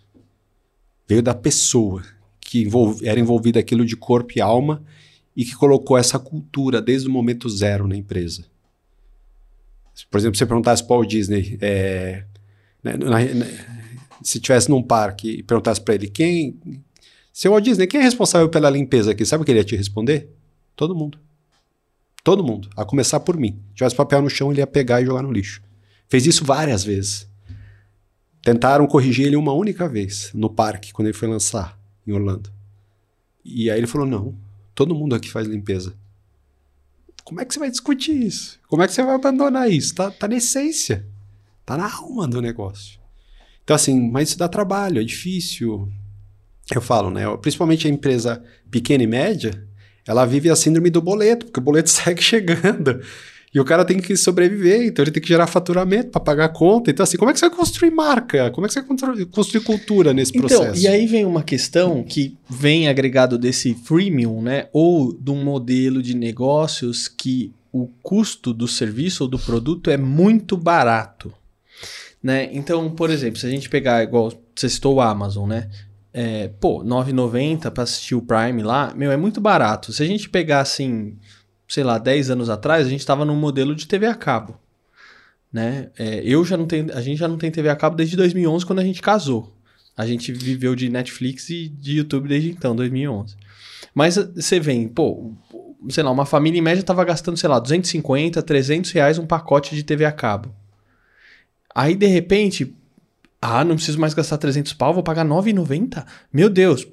[1.07, 2.03] veio da pessoa
[2.41, 4.83] que envolv era envolvida aquilo de corpo e alma
[5.37, 8.45] e que colocou essa cultura desde o momento zero na empresa.
[10.11, 12.25] Por exemplo, se você perguntasse para o Walt Disney, é,
[12.83, 13.47] né, na, na,
[14.23, 16.59] se tivesse num parque e perguntasse para ele quem,
[17.33, 19.25] seu Walt Disney, quem é responsável pela limpeza aqui?
[19.25, 20.29] Sabe o que ele ia te responder?
[20.75, 21.19] Todo mundo.
[22.29, 23.59] Todo mundo, a começar por mim.
[23.71, 25.63] Se tivesse papel no chão, ele ia pegar e jogar no lixo.
[26.11, 27.27] Fez isso várias vezes.
[28.43, 32.53] Tentaram corrigir ele uma única vez no parque, quando ele foi lançar em Orlando.
[33.43, 34.37] E aí ele falou: não,
[34.75, 35.95] todo mundo aqui faz limpeza.
[37.25, 38.61] Como é que você vai discutir isso?
[38.69, 39.95] Como é que você vai abandonar isso?
[39.95, 41.07] Tá, tá na essência.
[41.65, 43.01] Tá na alma do negócio.
[43.65, 45.91] Então, assim, mas isso dá trabalho, é difícil.
[46.75, 47.23] Eu falo, né?
[47.39, 49.67] Principalmente a empresa pequena e média,
[50.09, 53.01] ela vive a síndrome do boleto, porque o boleto segue chegando.
[53.55, 56.49] E o cara tem que sobreviver, então ele tem que gerar faturamento para pagar a
[56.49, 56.91] conta.
[56.91, 58.51] Então, assim, como é que você vai construir marca?
[58.51, 60.83] Como é que você vai construir cultura nesse então, processo?
[60.83, 64.69] E aí vem uma questão que vem agregado desse freemium, né?
[64.73, 69.97] Ou de um modelo de negócios que o custo do serviço ou do produto é
[69.97, 71.33] muito barato.
[72.23, 72.51] Né?
[72.53, 75.69] Então, por exemplo, se a gente pegar, igual você citou o Amazon, né?
[76.13, 79.93] É, pô, R$ 9,90 para assistir o Prime lá, meu, é muito barato.
[79.93, 81.17] Se a gente pegar assim,
[81.69, 84.59] sei lá, 10 anos atrás, a gente estava num modelo de TV a cabo.
[85.53, 85.91] Né?
[85.99, 88.67] É, eu já não tenho, a gente já não tem TV a cabo desde 2011,
[88.67, 89.55] quando a gente casou.
[89.97, 93.37] A gente viveu de Netflix e de YouTube desde então, 2011.
[93.95, 95.33] Mas você vem, pô,
[95.89, 99.75] sei lá, uma família em média estava gastando, sei lá, 250, 300 reais um pacote
[99.75, 100.55] de TV a cabo.
[101.75, 102.75] Aí, de repente,
[103.41, 106.05] ah, não preciso mais gastar 300 pau, vou pagar 9,90?
[106.33, 106.87] Meu Deus.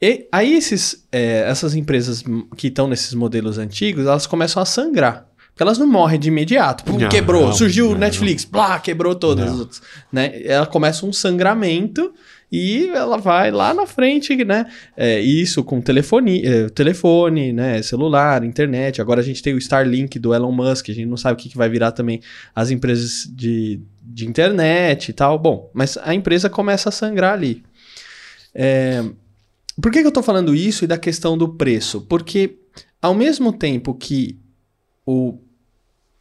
[0.00, 2.22] E aí esses, é, essas empresas
[2.56, 5.26] que estão nesses modelos antigos, elas começam a sangrar.
[5.54, 6.82] Porque elas não morrem de imediato.
[6.82, 7.98] Pum, Não, quebrou, não, surgiu o não.
[7.98, 9.54] Netflix, blá, quebrou todas Não.
[9.54, 9.82] as outras.
[10.12, 10.42] Né?
[10.44, 12.12] Ela começa um sangramento
[12.50, 14.66] e ela vai lá na frente, né?
[14.96, 17.80] É, isso com telefone, é, telefone, né?
[17.82, 19.00] Celular, internet.
[19.00, 21.48] Agora a gente tem o Starlink do Elon Musk, a gente não sabe o que,
[21.48, 22.20] que vai virar também
[22.54, 25.38] as empresas de, de internet e tal.
[25.38, 27.64] Bom, mas a empresa começa a sangrar ali.
[28.54, 29.02] É,
[29.80, 32.02] por que, que eu tô falando isso e da questão do preço?
[32.02, 32.58] Porque
[33.00, 34.38] ao mesmo tempo que
[35.06, 35.38] o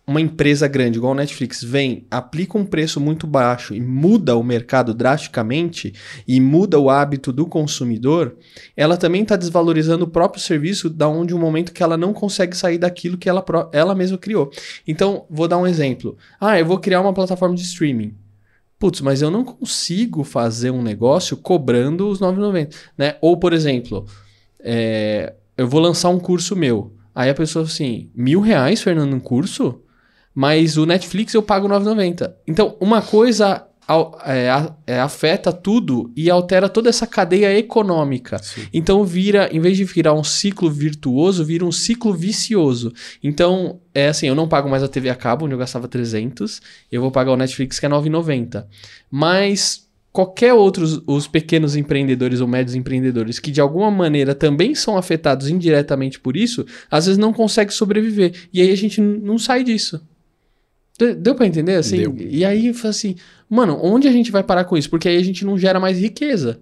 [0.05, 4.43] uma empresa grande igual a Netflix vem, aplica um preço muito baixo e muda o
[4.43, 5.93] mercado drasticamente
[6.27, 8.35] e muda o hábito do consumidor,
[8.75, 12.55] ela também está desvalorizando o próprio serviço da onde um momento que ela não consegue
[12.55, 14.51] sair daquilo que ela, ela mesma criou.
[14.85, 16.17] Então, vou dar um exemplo.
[16.39, 18.13] Ah, eu vou criar uma plataforma de streaming.
[18.77, 23.15] Putz, mas eu não consigo fazer um negócio cobrando os 9,90, né?
[23.21, 24.05] Ou, por exemplo,
[24.59, 26.93] é, eu vou lançar um curso meu.
[27.15, 29.83] Aí a pessoa assim, mil reais, Fernando, um curso?
[30.34, 32.34] Mas o Netflix eu pago 9,90.
[32.48, 33.67] Então, uma coisa
[34.26, 34.48] é,
[34.88, 38.41] é, afeta tudo e altera toda essa cadeia econômica.
[38.41, 38.65] Sim.
[38.74, 42.93] Então vira, em vez de virar um ciclo virtuoso, vira um ciclo vicioso.
[43.22, 46.62] Então, é assim, eu não pago mais a TV a cabo, onde eu gastava 300,
[46.91, 48.65] eu vou pagar o Netflix que é 9,90.
[49.12, 54.96] Mas qualquer outros os pequenos empreendedores ou médios empreendedores que de alguma maneira também são
[54.96, 58.34] afetados indiretamente por isso, às vezes não consegue sobreviver.
[58.54, 60.00] E aí a gente não sai disso.
[60.97, 61.75] Deu pra entender?
[61.75, 61.97] Assim?
[61.97, 62.15] Deu.
[62.17, 63.15] E aí, assim,
[63.49, 64.89] mano, onde a gente vai parar com isso?
[64.89, 66.60] Porque aí a gente não gera mais riqueza.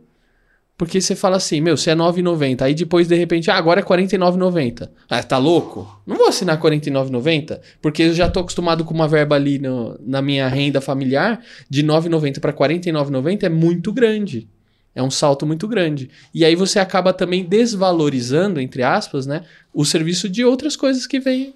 [0.82, 3.84] Porque você fala assim, meu, você é 9,90, aí depois de repente, ah, agora é
[3.84, 4.90] 49,90.
[5.08, 6.02] Ah, tá louco?
[6.08, 10.24] Não vou assinar 49,90, porque eu já tô acostumado com uma verba ali no, na
[10.24, 11.40] minha renda familiar,
[11.70, 14.50] de 9,90 para 49,90 é muito grande.
[14.96, 16.10] É um salto muito grande.
[16.34, 21.20] E aí você acaba também desvalorizando, entre aspas, né, o serviço de outras coisas que
[21.20, 21.54] vêm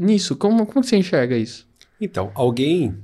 [0.00, 0.36] nisso?
[0.36, 1.68] Como, como você enxerga isso?
[2.00, 2.96] Então, alguém,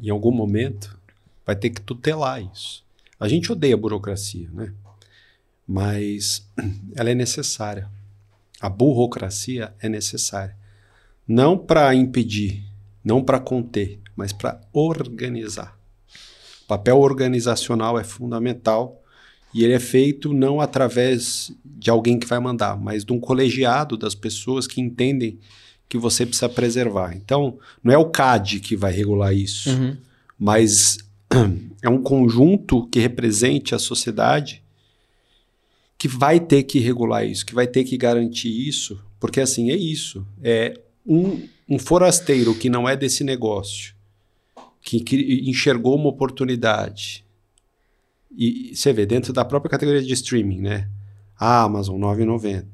[0.00, 0.98] em algum momento,
[1.44, 2.84] vai ter que tutelar isso.
[3.18, 4.72] A gente odeia a burocracia, né?
[5.66, 6.46] Mas
[6.94, 7.88] ela é necessária.
[8.60, 10.56] A burocracia é necessária.
[11.26, 12.64] Não para impedir,
[13.04, 15.78] não para conter, mas para organizar.
[16.64, 19.02] O papel organizacional é fundamental
[19.52, 23.96] e ele é feito não através de alguém que vai mandar, mas de um colegiado
[23.96, 25.38] das pessoas que entendem
[25.90, 27.16] que você precisa preservar.
[27.16, 29.96] Então, não é o CAD que vai regular isso, uhum.
[30.38, 30.98] mas
[31.82, 34.62] é um conjunto que represente a sociedade
[35.98, 39.76] que vai ter que regular isso, que vai ter que garantir isso, porque assim é
[39.76, 40.24] isso.
[40.40, 43.92] É um, um forasteiro que não é desse negócio,
[44.80, 47.24] que, que enxergou uma oportunidade.
[48.30, 50.88] E você vê, dentro da própria categoria de streaming, né?
[51.36, 52.64] A Amazon, 9,90.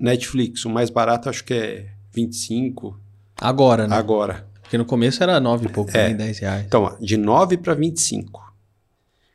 [0.00, 2.98] Netflix, o mais barato acho que é 25.
[3.40, 3.96] Agora, né?
[3.96, 4.46] Agora.
[4.62, 6.08] Porque no começo era 9 e pouco, é.
[6.08, 6.66] nem 10 reais.
[6.66, 8.54] Então, de 9 para 25.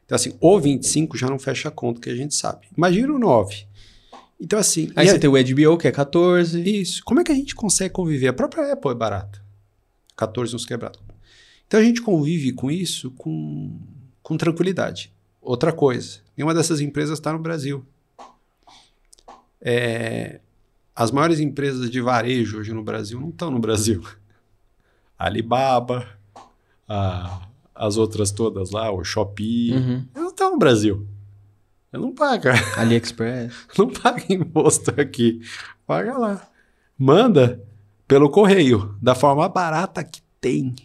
[0.06, 2.68] Então, assim, o 25 já não fecha a conta, que a gente sabe.
[2.76, 3.68] Imagina o 9.
[4.42, 4.90] Então, assim.
[4.96, 5.20] Aí você a...
[5.20, 6.60] tem o HBO, que é 14.
[6.62, 7.04] Isso.
[7.06, 8.28] Como é que a gente consegue conviver?
[8.28, 9.40] A própria Apple é barata.
[10.18, 11.00] 14 nos quebrados.
[11.68, 13.78] Então, a gente convive com isso com,
[14.24, 15.14] com tranquilidade.
[15.42, 17.86] Outra coisa, nenhuma dessas empresas está no Brasil.
[19.62, 20.40] É,
[21.00, 24.04] as maiores empresas de varejo hoje no Brasil não estão no Brasil.
[25.18, 26.06] Alibaba,
[26.86, 30.06] a, as outras todas lá, o Shopee, uhum.
[30.14, 31.08] não estão no Brasil.
[31.94, 32.54] Eu não paga.
[32.76, 33.54] AliExpress.
[33.78, 35.40] Não paga imposto aqui.
[35.88, 36.46] Paga lá.
[36.98, 37.64] Manda
[38.06, 40.76] pelo correio, da forma barata que tem.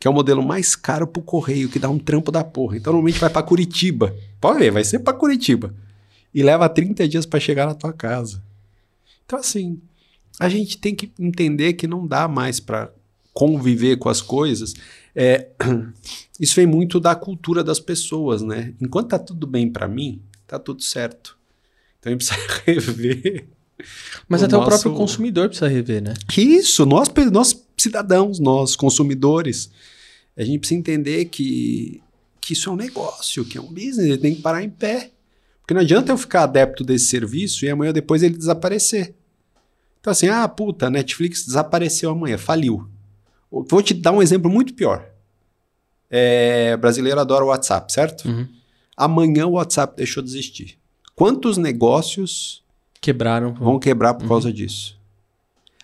[0.00, 2.76] Que é o modelo mais caro pro correio, que dá um trampo da porra.
[2.76, 4.12] Então normalmente vai para Curitiba.
[4.40, 5.72] Pode ver, vai ser para Curitiba.
[6.34, 8.49] E leva 30 dias para chegar na tua casa.
[9.30, 9.80] Então, assim,
[10.40, 12.92] a gente tem que entender que não dá mais para
[13.32, 14.74] conviver com as coisas.
[15.14, 15.50] É,
[16.40, 18.74] isso vem muito da cultura das pessoas, né?
[18.80, 21.38] Enquanto tá tudo bem para mim, tá tudo certo.
[22.00, 23.46] Então a gente precisa rever.
[24.28, 24.66] Mas o até nosso...
[24.66, 26.14] o próprio consumidor precisa rever, né?
[26.36, 29.70] Isso, nós, nós cidadãos, nós consumidores,
[30.36, 32.02] a gente precisa entender que,
[32.40, 35.12] que isso é um negócio, que é um business, ele tem que parar em pé.
[35.60, 39.14] Porque não adianta eu ficar adepto desse serviço e amanhã depois ele desaparecer.
[40.00, 42.88] Então, assim, ah, puta, a Netflix desapareceu amanhã, faliu.
[43.50, 45.06] Vou te dar um exemplo muito pior.
[46.08, 48.26] É, brasileiro adora o WhatsApp, certo?
[48.26, 48.48] Uhum.
[48.96, 50.78] Amanhã o WhatsApp deixou de existir.
[51.14, 52.64] Quantos negócios
[53.00, 54.28] quebraram vão quebrar por uhum.
[54.28, 54.98] causa disso?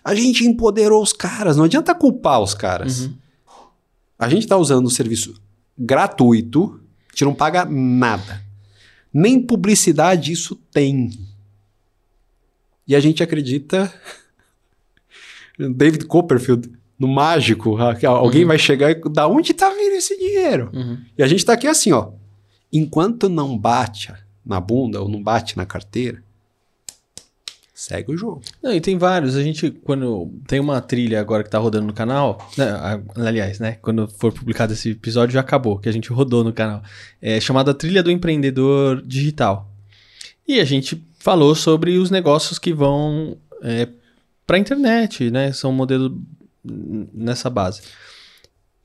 [0.03, 3.01] A gente empoderou os caras, não adianta culpar os caras.
[3.01, 3.13] Uhum.
[4.17, 5.39] A gente está usando um serviço
[5.77, 8.41] gratuito, a gente não paga nada.
[9.13, 11.11] Nem publicidade isso tem.
[12.87, 13.93] E a gente acredita.
[15.57, 18.47] David Copperfield, no mágico, que alguém uhum.
[18.47, 18.95] vai chegar e.
[19.09, 20.69] Da onde está vindo esse dinheiro?
[20.73, 20.97] Uhum.
[21.17, 22.11] E a gente está aqui assim, ó.
[22.71, 24.13] Enquanto não bate
[24.45, 26.23] na bunda ou não bate na carteira,
[27.77, 28.41] segue o jogo.
[28.61, 29.35] Não, e tem vários.
[29.35, 32.65] A gente, quando tem uma trilha agora que tá rodando no canal, né,
[33.15, 36.81] aliás, né, quando for publicado esse episódio já acabou, que a gente rodou no canal,
[37.21, 39.71] é chamada Trilha do Empreendedor Digital.
[40.47, 40.95] E a gente
[41.27, 43.89] falou sobre os negócios que vão é,
[44.45, 45.51] para internet, né?
[45.51, 46.13] São modelos
[46.63, 47.81] nessa base.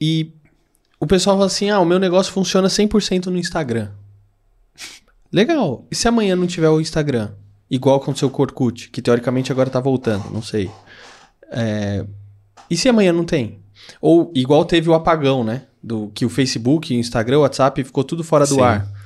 [0.00, 0.32] E
[0.98, 3.90] o pessoal fala assim: ah, o meu negócio funciona 100% no Instagram.
[5.32, 5.86] Legal.
[5.88, 7.30] E se amanhã não tiver o Instagram?
[7.70, 10.68] Igual aconteceu com o Orkut, que teoricamente agora tá voltando, não sei.
[11.48, 12.04] É...
[12.68, 13.60] E se amanhã não tem?
[14.00, 15.62] Ou igual teve o apagão, né?
[15.80, 18.62] Do que o Facebook, o Instagram, o WhatsApp ficou tudo fora do Sim.
[18.62, 19.01] ar.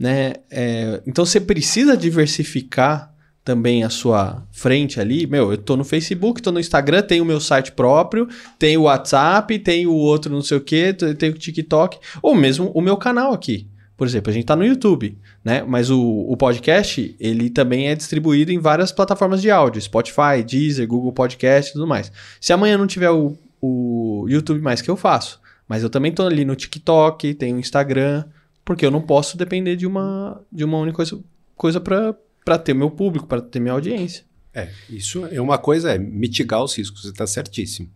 [0.00, 0.32] Né?
[0.50, 5.26] É, Então você precisa diversificar também a sua frente ali.
[5.26, 8.26] Meu, eu tô no Facebook, tô no Instagram, tenho o meu site próprio,
[8.58, 12.70] tenho o WhatsApp, tenho o outro não sei o que, tenho o TikTok, ou mesmo
[12.74, 13.68] o meu canal aqui.
[13.96, 15.62] Por exemplo, a gente tá no YouTube, né?
[15.62, 20.86] Mas o, o podcast, ele também é distribuído em várias plataformas de áudio, Spotify, Deezer,
[20.86, 22.10] Google Podcast e tudo mais.
[22.40, 25.38] Se amanhã não tiver o, o YouTube mais, que eu faço?
[25.68, 28.24] Mas eu também tô ali no TikTok, tenho o Instagram,
[28.64, 31.20] porque eu não posso depender de uma, de uma única coisa,
[31.56, 34.24] coisa para ter meu público, para ter minha audiência.
[34.52, 37.88] É, isso é uma coisa, é mitigar os riscos, você está certíssimo.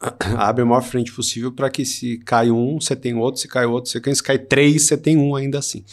[0.36, 3.66] Abre a maior frente possível para que se cai um, você tem outro, se cai
[3.66, 5.84] outro, você se cai três, você tem um ainda assim.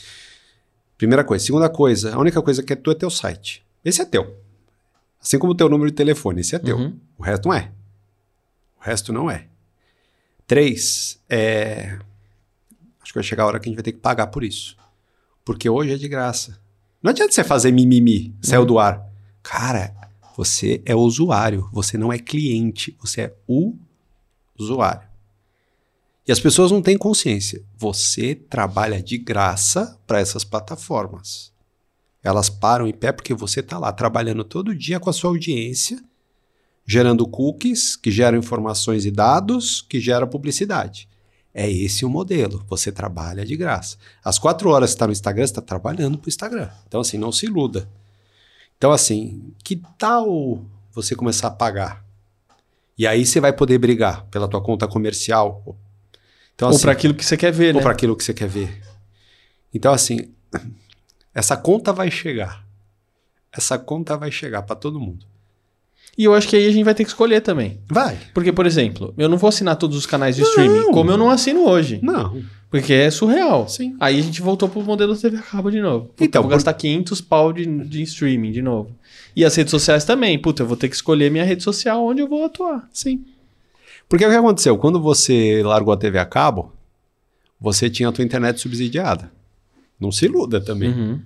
[0.98, 1.46] Primeira coisa.
[1.46, 3.66] Segunda coisa, a única coisa que é tua é teu site.
[3.84, 4.38] Esse é teu.
[5.22, 6.78] Assim como o teu número de telefone, esse é teu.
[6.78, 6.98] Uhum.
[7.18, 7.72] O resto não é.
[8.80, 9.48] O resto não é.
[10.48, 12.00] Três, é...
[13.10, 14.78] Acho que vai chegar a hora que a gente vai ter que pagar por isso.
[15.44, 16.62] Porque hoje é de graça.
[17.02, 19.04] Não adianta você fazer mimimi, saiu do ar.
[19.42, 19.96] Cara,
[20.38, 23.76] você é usuário, você não é cliente, você é o
[24.60, 25.10] usuário.
[26.28, 27.64] E as pessoas não têm consciência.
[27.76, 31.52] Você trabalha de graça para essas plataformas.
[32.22, 36.00] Elas param em pé porque você está lá trabalhando todo dia com a sua audiência,
[36.86, 41.09] gerando cookies que geram informações e dados que geram publicidade.
[41.60, 42.64] É esse o modelo.
[42.70, 43.98] Você trabalha de graça.
[44.24, 46.70] Às quatro horas que está no Instagram, você está trabalhando para o Instagram.
[46.88, 47.86] Então, assim, não se iluda.
[48.78, 52.02] Então, assim, que tal você começar a pagar?
[52.98, 55.78] E aí você vai poder brigar pela tua conta comercial.
[56.56, 57.82] Então, ou assim, para aquilo que você quer ver, ou né?
[57.82, 58.82] para aquilo que você quer ver.
[59.74, 60.34] Então, assim,
[61.36, 62.66] essa conta vai chegar.
[63.52, 65.26] Essa conta vai chegar para todo mundo.
[66.20, 67.80] E eu acho que aí a gente vai ter que escolher também.
[67.90, 68.18] Vai.
[68.34, 71.30] Porque, por exemplo, eu não vou assinar todos os canais de streaming, como eu não
[71.30, 72.00] assino hoje.
[72.04, 72.44] Não.
[72.70, 73.70] Porque é surreal.
[73.70, 73.96] Sim.
[74.02, 76.08] Aí a gente voltou pro modelo TV a cabo de novo.
[76.08, 78.92] Puta, Então, eu vou por- gastar 500 pau de, de streaming de novo.
[79.34, 80.38] E as redes sociais também.
[80.38, 82.88] Puta, eu vou ter que escolher minha rede social onde eu vou atuar.
[82.92, 83.24] Sim.
[84.10, 84.78] Porque o que aconteceu?
[84.78, 86.74] Quando você largou a TV a cabo,
[87.62, 89.32] você tinha a tua internet subsidiada.
[90.00, 90.90] Não se iluda também.
[90.90, 91.20] Uhum.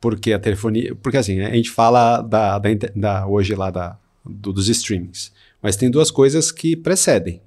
[0.00, 0.94] Porque a telefonia.
[1.02, 5.32] Porque assim, a gente fala da, da, da- hoje lá da, do- dos streamings.
[5.60, 7.40] Mas tem duas coisas que precedem: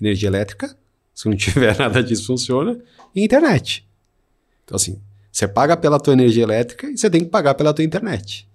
[0.00, 0.76] energia elétrica,
[1.14, 2.78] se não tiver nada disso funciona,
[3.14, 3.86] e internet.
[4.64, 7.84] Então, assim, você paga pela tua energia elétrica e você tem que pagar pela tua
[7.84, 8.48] internet.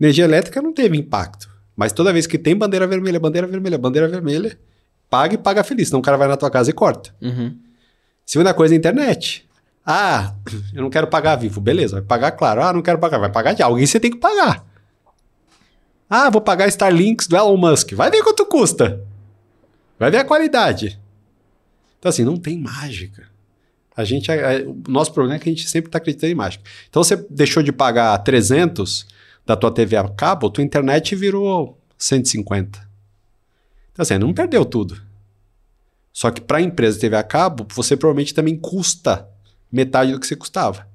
[0.00, 1.48] Energia elétrica não teve impacto.
[1.74, 4.58] Mas toda vez que tem bandeira vermelha, bandeira vermelha, bandeira vermelha,
[5.10, 5.88] paga e paga feliz.
[5.88, 7.14] Senão o cara vai na tua casa e corta.
[7.20, 7.56] Uhum.
[8.24, 9.46] Segunda coisa, internet.
[9.84, 10.34] Ah,
[10.74, 11.60] eu não quero pagar vivo.
[11.60, 12.62] Beleza, vai pagar, claro.
[12.62, 13.18] Ah, não quero pagar.
[13.18, 14.64] Vai pagar de alguém, você tem que pagar.
[16.08, 17.92] Ah, vou pagar Starlinks do Elon Musk.
[17.92, 19.04] Vai ver quanto custa.
[19.98, 21.00] Vai ver a qualidade.
[21.98, 23.28] Então, assim, não tem mágica.
[23.96, 26.36] A gente, a- a- o nosso problema é que a gente sempre está acreditando em
[26.36, 26.62] mágica.
[26.88, 29.06] Então, você deixou de pagar 300
[29.44, 32.78] da tua TV a cabo, tua internet virou 150.
[33.92, 35.00] Então, assim, não perdeu tudo.
[36.12, 39.26] Só que para a empresa TV a cabo, você provavelmente também custa
[39.72, 40.86] metade do que você custava.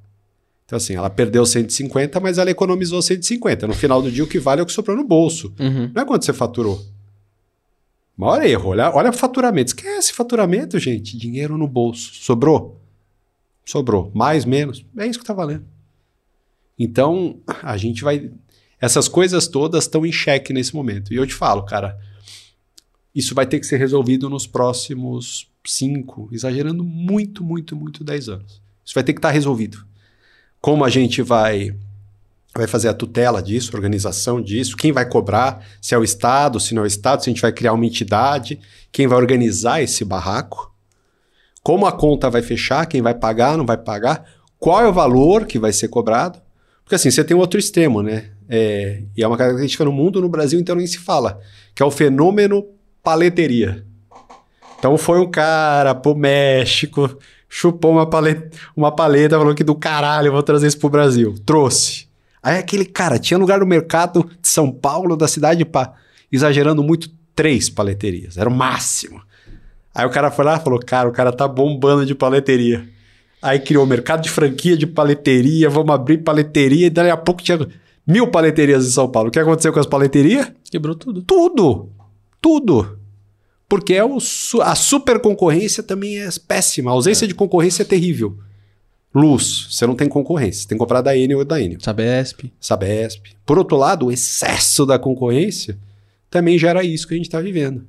[0.72, 3.68] Então, assim, ela perdeu 150, mas ela economizou 150.
[3.68, 5.54] No final do dia, o que vale é o que sobrou no bolso.
[5.60, 5.92] Uhum.
[5.94, 6.82] Não é quanto você faturou.
[8.16, 8.70] Maior erro.
[8.70, 9.72] Olha, olha o faturamento.
[9.72, 11.18] Esquece faturamento, gente.
[11.18, 12.14] Dinheiro no bolso.
[12.14, 12.80] Sobrou?
[13.66, 14.14] Sobrou.
[14.16, 14.86] Mais, menos.
[14.98, 15.66] É isso que tá valendo.
[16.80, 18.32] Então, a gente vai.
[18.80, 21.14] Essas coisas todas estão em xeque nesse momento.
[21.14, 22.00] E eu te falo, cara,
[23.14, 28.62] isso vai ter que ser resolvido nos próximos cinco, exagerando muito, muito, muito 10 anos.
[28.86, 29.91] Isso vai ter que estar resolvido.
[30.62, 31.76] Como a gente vai
[32.54, 36.74] vai fazer a tutela disso, organização disso, quem vai cobrar, se é o Estado, se
[36.74, 38.60] não é o Estado, se a gente vai criar uma entidade,
[38.92, 40.70] quem vai organizar esse barraco,
[41.64, 44.26] como a conta vai fechar, quem vai pagar, não vai pagar,
[44.60, 46.40] qual é o valor que vai ser cobrado.
[46.84, 48.32] Porque assim, você tem um outro extremo, né?
[48.50, 51.40] É, e é uma característica no mundo, no Brasil então nem se fala,
[51.74, 52.68] que é o fenômeno
[53.02, 53.86] paleteria.
[54.78, 57.18] Então foi um cara pro México,
[57.54, 61.36] chupou uma paleta, uma paleta, falou que do caralho, eu vou trazer isso pro Brasil.
[61.46, 62.08] Trouxe.
[62.42, 65.94] Aí aquele cara, tinha lugar no mercado de São Paulo, da cidade, pá,
[66.32, 68.38] exagerando muito, três paleterias.
[68.38, 69.22] Era o máximo.
[69.94, 72.88] Aí o cara foi lá e falou, cara, o cara tá bombando de paleteria.
[73.42, 77.44] Aí criou o mercado de franquia de paleteria, vamos abrir paleteria, e daí a pouco
[77.44, 77.68] tinha
[78.08, 79.28] mil paleterias em São Paulo.
[79.28, 80.54] O que aconteceu com as paleterias?
[80.72, 81.22] Quebrou tudo.
[81.22, 81.90] Tudo!
[82.42, 83.01] Tudo!
[83.72, 84.18] Porque é o,
[84.64, 86.92] a super concorrência também é péssima.
[86.92, 87.28] A ausência é.
[87.30, 88.38] de concorrência é terrível.
[89.16, 90.64] Luz, você não tem concorrência.
[90.64, 91.80] Você tem que comprar da Enel ou da Enel.
[91.80, 92.52] Sabesp.
[92.60, 93.28] Sabesp.
[93.46, 95.80] Por outro lado, o excesso da concorrência
[96.30, 97.88] também gera isso que a gente está vivendo.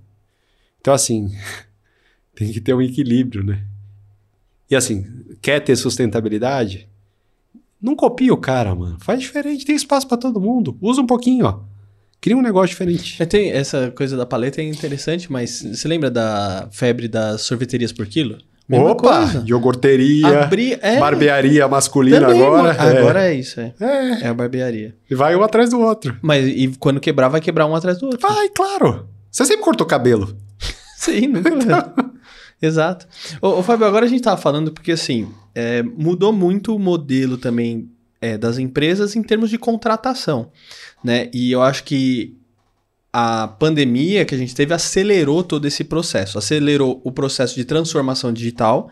[0.80, 1.35] Então, assim,
[2.33, 3.66] tem que ter um equilíbrio, né?
[4.70, 5.05] E assim,
[5.43, 6.89] quer ter sustentabilidade?
[7.80, 8.99] Não copia o cara, mano.
[9.01, 10.78] Faz diferente, tem espaço para todo mundo.
[10.80, 11.72] Usa um pouquinho, ó.
[12.23, 13.20] Cria um negócio diferente.
[13.20, 17.93] É, tem essa coisa da paleta é interessante, mas você lembra da febre das sorveterias
[17.93, 18.39] por quilo?
[18.68, 19.18] Mesma Opa!
[19.18, 19.45] Coisa.
[19.45, 20.79] Iogurteria, Abri...
[20.81, 21.01] é.
[21.01, 22.81] barbearia masculina Também, agora.
[22.81, 23.33] Agora é.
[23.33, 23.75] é isso, é.
[23.81, 24.23] é.
[24.23, 24.95] É a barbearia.
[25.11, 26.16] E vai um atrás do outro.
[26.23, 28.20] Mas e quando quebrar, vai quebrar um atrás do outro.
[28.20, 29.09] Vai, claro.
[29.29, 30.37] Você sempre cortou cabelo.
[30.97, 31.49] Sim, nunca.
[31.51, 32.12] Então...
[32.62, 33.09] Exato.
[33.41, 37.37] Ô, ô, Fábio, agora a gente tava falando porque, assim, é, mudou muito o modelo
[37.37, 37.91] também
[38.23, 40.53] é, das empresas em termos de contratação,
[41.03, 41.30] né?
[41.32, 42.36] E eu acho que
[43.12, 48.32] a pandemia que a gente teve acelerou todo esse processo, acelerou o processo de transformação
[48.32, 48.90] digital,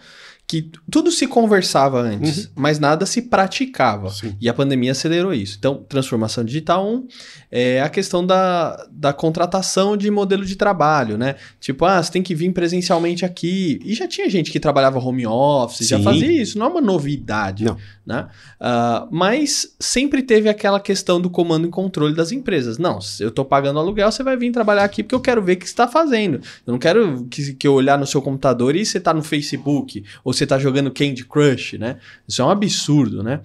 [0.50, 2.50] que tudo se conversava antes, uhum.
[2.56, 4.10] mas nada se praticava.
[4.10, 4.34] Sim.
[4.40, 5.54] E a pandemia acelerou isso.
[5.56, 7.06] Então, transformação digital, um,
[7.52, 11.36] é a questão da, da contratação de modelo de trabalho, né?
[11.60, 13.78] Tipo, ah, você tem que vir presencialmente aqui.
[13.84, 15.96] E já tinha gente que trabalhava home office, Sim.
[15.96, 17.62] já fazia isso, não é uma novidade.
[17.64, 17.76] Não.
[18.04, 18.26] Né?
[18.60, 22.76] Uh, mas sempre teve aquela questão do comando e controle das empresas.
[22.76, 25.52] Não, se eu estou pagando aluguel, você vai vir trabalhar aqui porque eu quero ver
[25.52, 26.40] o que você está fazendo.
[26.66, 30.04] Eu não quero que, que eu olhar no seu computador e você está no Facebook,
[30.24, 31.98] ou você está jogando Candy Crush, né?
[32.26, 33.40] Isso é um absurdo, né?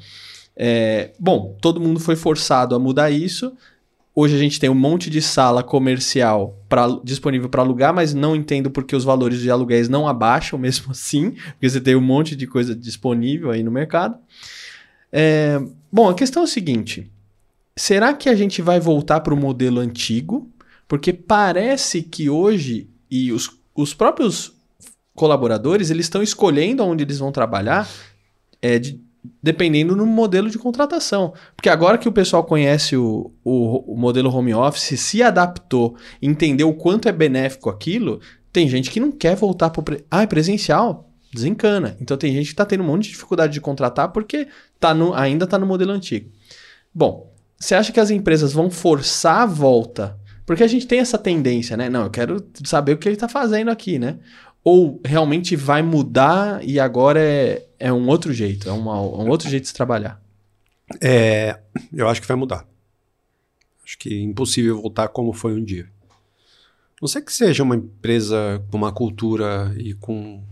[0.56, 3.54] É, bom, todo mundo foi forçado a mudar isso.
[4.18, 8.34] Hoje a gente tem um monte de sala comercial pra, disponível para alugar, mas não
[8.34, 12.36] entendo porque os valores de aluguéis não abaixam mesmo assim, porque você tem um monte
[12.36, 14.18] de coisa disponível aí no mercado.
[15.12, 17.12] É, bom, a questão é o seguinte:
[17.76, 20.50] será que a gente vai voltar para o modelo antigo?
[20.88, 24.55] Porque parece que hoje e os, os próprios
[25.16, 27.90] colaboradores eles estão escolhendo onde eles vão trabalhar
[28.62, 29.02] é, de,
[29.42, 31.34] dependendo no modelo de contratação.
[31.56, 36.70] Porque agora que o pessoal conhece o, o, o modelo home office, se adaptou, entendeu
[36.70, 38.20] o quanto é benéfico aquilo,
[38.52, 39.84] tem gente que não quer voltar para o.
[39.84, 40.06] Pre...
[40.10, 41.10] Ah, é presencial?
[41.34, 41.98] Desencana.
[42.00, 44.48] Então tem gente que está tendo um monte de dificuldade de contratar porque
[44.80, 46.30] tá no, ainda está no modelo antigo.
[46.94, 50.18] Bom, você acha que as empresas vão forçar a volta?
[50.46, 51.90] Porque a gente tem essa tendência, né?
[51.90, 54.20] Não, eu quero saber o que ele está fazendo aqui, né?
[54.68, 59.48] Ou realmente vai mudar e agora é, é um outro jeito, é uma, um outro
[59.48, 60.20] jeito de se trabalhar?
[61.00, 61.60] É,
[61.94, 62.68] eu acho que vai mudar.
[63.86, 65.88] Acho que é impossível voltar como foi um dia.
[67.00, 70.44] Não sei que seja uma empresa com uma cultura e com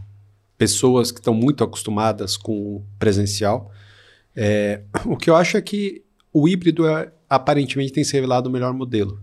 [0.60, 3.72] pessoas que estão muito acostumadas com o presencial.
[4.36, 8.52] É, o que eu acho é que o híbrido é, aparentemente tem se revelado o
[8.52, 9.23] melhor modelo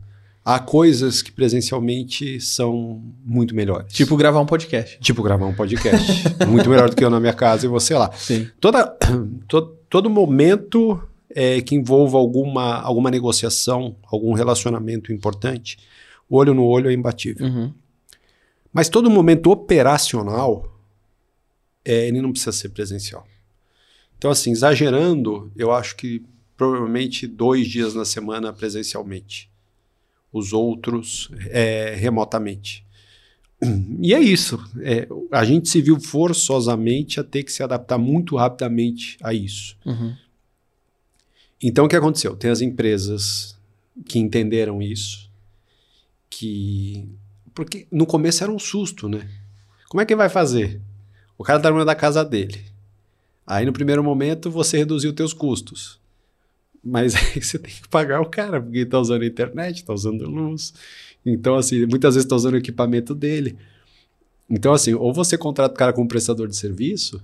[0.54, 3.92] há coisas que presencialmente são muito melhores.
[3.92, 4.98] Tipo gravar um podcast.
[5.00, 6.24] Tipo gravar um podcast.
[6.48, 8.10] muito melhor do que eu na minha casa e você lá.
[8.12, 8.48] Sim.
[8.60, 8.84] Toda,
[9.46, 15.78] to, todo momento é, que envolva alguma, alguma negociação, algum relacionamento importante,
[16.28, 17.46] olho no olho é imbatível.
[17.46, 17.72] Uhum.
[18.72, 20.80] Mas todo momento operacional,
[21.84, 23.24] é, ele não precisa ser presencial.
[24.18, 26.24] Então, assim, exagerando, eu acho que
[26.56, 29.49] provavelmente dois dias na semana presencialmente
[30.32, 32.84] os outros é, remotamente.
[34.00, 34.58] E é isso.
[34.80, 39.76] É, a gente se viu forçosamente a ter que se adaptar muito rapidamente a isso.
[39.84, 40.14] Uhum.
[41.62, 42.34] Então, o que aconteceu?
[42.34, 43.58] Tem as empresas
[44.06, 45.30] que entenderam isso,
[46.30, 47.06] que.
[47.54, 49.28] Porque no começo era um susto, né?
[49.88, 50.80] Como é que vai fazer?
[51.36, 52.64] O cara está da casa dele.
[53.46, 55.99] Aí, no primeiro momento, você reduziu teus custos.
[56.82, 60.28] Mas aí você tem que pagar o cara, porque está usando a internet, está usando
[60.28, 60.72] luz.
[61.24, 63.56] Então, assim, muitas vezes está usando o equipamento dele.
[64.48, 67.22] Então, assim, ou você contrata o cara como prestador de serviço,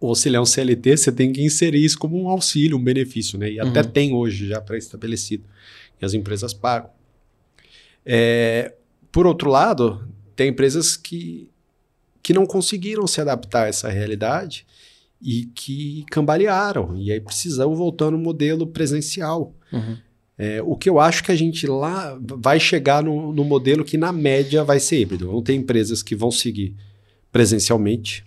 [0.00, 2.82] ou se ele é um CLT, você tem que inserir isso como um auxílio, um
[2.82, 3.50] benefício, né?
[3.50, 3.68] E uhum.
[3.68, 5.44] até tem hoje já pré-estabelecido.
[6.00, 6.90] E as empresas pagam.
[8.06, 8.74] É,
[9.10, 11.50] por outro lado, tem empresas que,
[12.22, 14.64] que não conseguiram se adaptar a essa realidade
[15.20, 16.96] e que cambalearam.
[16.96, 19.54] E aí precisamos voltar no modelo presencial.
[19.72, 19.96] Uhum.
[20.38, 23.98] É, o que eu acho que a gente lá vai chegar no, no modelo que,
[23.98, 25.32] na média, vai ser híbrido.
[25.32, 26.76] Vão ter empresas que vão seguir
[27.32, 28.24] presencialmente.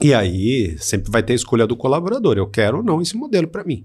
[0.00, 2.38] E aí sempre vai ter a escolha do colaborador.
[2.38, 3.84] Eu quero ou não esse modelo para mim.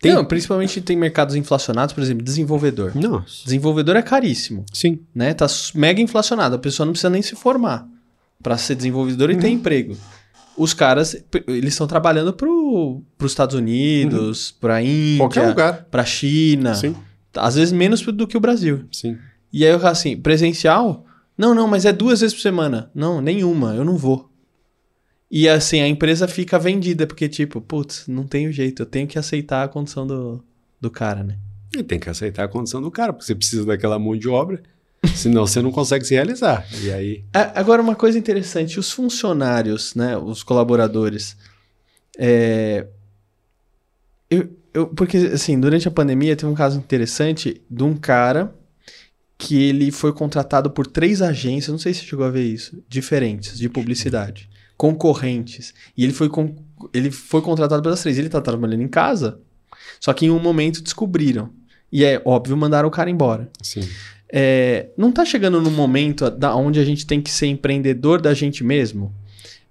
[0.00, 0.14] Tem...
[0.14, 2.96] Não, principalmente tem mercados inflacionados, por exemplo, desenvolvedor.
[2.96, 3.44] Nossa.
[3.44, 4.64] Desenvolvedor é caríssimo.
[4.72, 5.00] Sim.
[5.14, 5.34] Né?
[5.34, 6.56] Tá mega inflacionado.
[6.56, 7.86] A pessoa não precisa nem se formar
[8.42, 9.52] para ser desenvolvedor e ter uhum.
[9.52, 9.94] emprego
[10.56, 14.56] os caras, eles estão trabalhando para os Estados Unidos, uhum.
[14.60, 16.74] para a Índia, para a China.
[16.74, 16.94] Sim.
[17.34, 18.84] Às vezes menos do que o Brasil.
[18.92, 19.16] Sim.
[19.52, 21.06] E aí eu falo assim, presencial?
[21.36, 22.90] Não, não, mas é duas vezes por semana.
[22.94, 24.30] Não, nenhuma, eu não vou.
[25.30, 29.18] E assim, a empresa fica vendida, porque tipo, putz, não tenho jeito, eu tenho que
[29.18, 30.44] aceitar a condição do,
[30.80, 31.38] do cara, né?
[31.74, 34.60] E tem que aceitar a condição do cara, porque você precisa daquela mão de obra,
[35.14, 36.66] senão você não consegue se realizar.
[36.82, 37.24] E aí.
[37.54, 41.36] Agora, uma coisa interessante, os funcionários, né, os colaboradores,
[42.18, 42.86] é,
[44.30, 48.54] eu, eu, porque, assim, durante a pandemia teve um caso interessante de um cara
[49.36, 52.82] que ele foi contratado por três agências, não sei se você chegou a ver isso,
[52.86, 56.54] diferentes, de publicidade, concorrentes, e ele foi, con-
[56.92, 59.40] ele foi contratado pelas três, ele tá trabalhando em casa,
[59.98, 61.50] só que em um momento descobriram,
[61.90, 63.50] e é óbvio, mandaram o cara embora.
[63.62, 63.80] Sim.
[64.32, 68.32] É, não tá chegando no momento da onde a gente tem que ser empreendedor da
[68.32, 69.12] gente mesmo?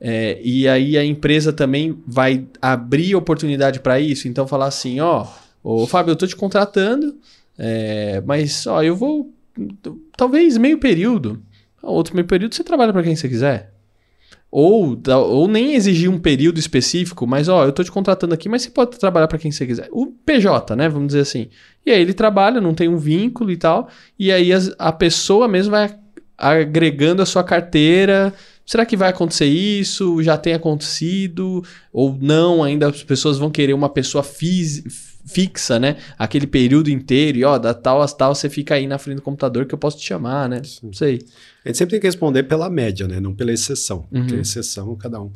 [0.02, 4.28] É, e aí a empresa também vai abrir oportunidade para isso.
[4.28, 5.26] Então falar assim, ó,
[5.64, 7.18] ô Fábio, eu tô te contratando,
[7.58, 9.34] é, mas ó, eu vou
[10.16, 11.42] talvez meio período.
[11.82, 13.74] Outro meio período você trabalha para quem você quiser.
[14.52, 18.64] Ou, ou nem exigir um período específico, mas ó, eu tô te contratando aqui, mas
[18.64, 19.88] você pode trabalhar para quem você quiser.
[19.92, 20.90] O PJ, né?
[20.90, 21.50] Vamos dizer assim.
[21.86, 23.90] E aí ele trabalha, não tem um vínculo e tal.
[24.18, 25.96] E aí a pessoa mesmo vai
[26.38, 28.34] agregando a sua carteira.
[28.66, 30.22] Será que vai acontecer isso?
[30.24, 31.64] Já tem acontecido?
[31.94, 32.64] Ou não?
[32.64, 35.98] Ainda as pessoas vão querer uma pessoa fis- fixa, né?
[36.18, 37.38] Aquele período inteiro.
[37.38, 39.78] E ó, da tal às tal você fica aí na frente do computador que eu
[39.80, 40.62] posso te chamar, né?
[40.84, 41.20] Não sei.
[41.64, 43.20] A gente sempre tem que responder pela média, né?
[43.20, 44.04] Não pela exceção.
[44.12, 44.42] Porque Uhum.
[44.42, 45.32] exceção, cada um.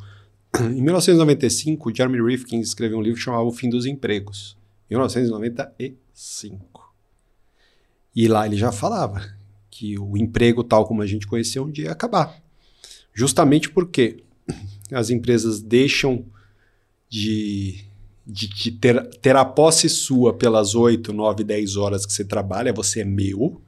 [0.59, 4.57] Em 1995, o Jeremy Rifkin escreveu um livro que chamava O Fim dos Empregos.
[4.89, 6.93] 1995.
[8.15, 9.25] E lá ele já falava
[9.71, 12.35] que o emprego tal como a gente conhecia um dia ia acabar.
[13.13, 14.23] Justamente porque
[14.91, 16.25] as empresas deixam
[17.09, 17.83] de,
[18.25, 22.73] de, de ter, ter a posse sua pelas 8, 9, 10 horas que você trabalha,
[22.73, 23.61] você é meu,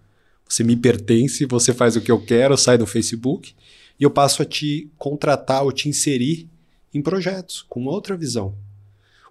[0.48, 3.54] você me pertence, você faz o que eu quero, sai do Facebook,
[4.00, 6.50] e eu passo a te contratar ou te inserir
[6.94, 8.56] em projetos com outra visão.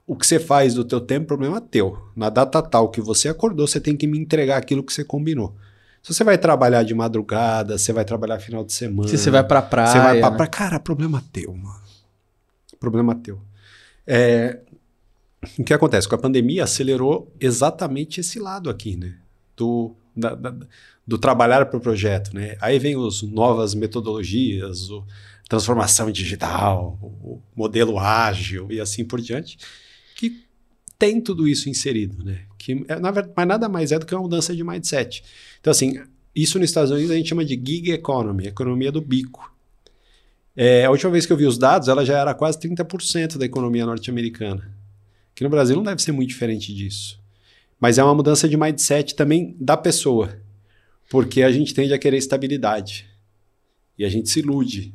[0.07, 1.99] O que você faz do teu tempo, problema teu.
[2.15, 5.55] Na data tal que você acordou, você tem que me entregar aquilo que você combinou.
[6.03, 9.09] Se você vai trabalhar de madrugada, você vai trabalhar final de semana.
[9.09, 9.89] Se você vai pra praia.
[9.89, 10.37] Você vai pra né?
[10.37, 10.51] praia.
[10.51, 11.81] Cara, problema teu, mano.
[12.79, 13.41] Problema teu.
[14.07, 14.59] É,
[15.59, 16.09] o que acontece?
[16.09, 19.17] Com a pandemia, acelerou exatamente esse lado aqui, né?
[19.57, 20.55] Do, da- da-
[21.07, 22.57] do trabalhar para o projeto, né?
[22.61, 25.05] Aí vem as novas metodologias, o
[25.49, 29.59] transformação digital, o modelo ágil e assim por diante,
[30.17, 30.45] que
[30.99, 32.41] tem tudo isso inserido, né?
[32.59, 35.23] Que, é, na verdade, mas nada mais é do que uma mudança de mindset.
[35.61, 36.01] Então, assim,
[36.35, 39.53] isso nos Estados Unidos a gente chama de gig economy, economia do bico.
[40.57, 43.45] É, a última vez que eu vi os dados, ela já era quase 30% da
[43.45, 44.73] economia norte-americana.
[45.35, 47.21] Aqui no Brasil não deve ser muito diferente disso.
[47.81, 50.39] Mas é uma mudança de mindset também da pessoa.
[51.11, 53.07] Porque a gente tende a querer estabilidade.
[53.99, 54.95] E a gente se ilude.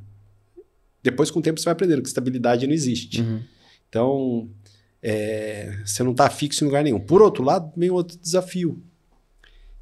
[1.04, 3.22] Depois, com o tempo, você vai aprendendo que estabilidade não existe.
[3.22, 3.42] Uhum.
[3.90, 4.50] Então,
[5.04, 7.02] é, você não está fixo em lugar nenhum.
[7.02, 8.82] Por outro lado, vem outro desafio.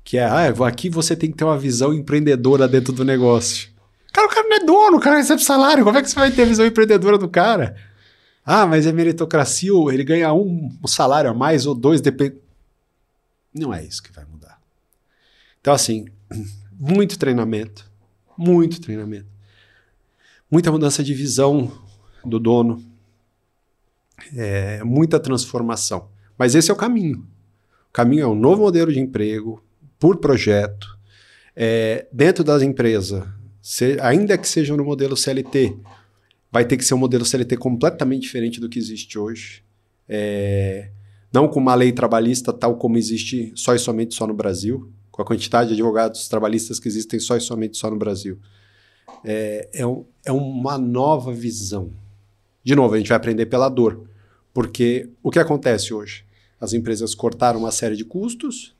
[0.03, 3.69] Que é, ah, aqui você tem que ter uma visão empreendedora dentro do negócio.
[4.11, 5.83] Cara, o cara não é dono, o cara recebe salário.
[5.83, 7.75] Como é que você vai ter visão empreendedora do cara?
[8.49, 12.37] Ah, mas é meritocracia, ou ele ganha um, salário a mais ou dois, depende.
[13.53, 14.57] Não é isso que vai mudar.
[15.59, 16.05] Então, assim,
[16.79, 17.91] muito treinamento,
[18.37, 19.27] muito treinamento.
[20.49, 21.69] Muita mudança de visão
[22.23, 22.81] do dono,
[24.33, 26.07] é, muita transformação.
[26.37, 27.27] Mas esse é o caminho.
[27.89, 29.61] O caminho é um novo modelo de emprego,
[29.99, 30.97] por projeto,
[31.53, 33.27] é, dentro das empresas,
[33.61, 35.75] se- ainda que seja no modelo CLT,
[36.51, 39.63] vai ter que ser um modelo CLT completamente diferente do que existe hoje.
[40.07, 40.89] É,
[41.33, 45.21] não com uma lei trabalhista tal como existe só e somente só no Brasil, com
[45.21, 48.37] a quantidade de advogados trabalhistas que existem só e somente só no Brasil.
[49.25, 51.91] É, é, um- é uma nova visão.
[52.63, 54.07] De novo, a gente vai aprender pela dor.
[54.53, 56.23] Porque o que acontece hoje?
[56.59, 58.75] As empresas cortaram uma série de custos.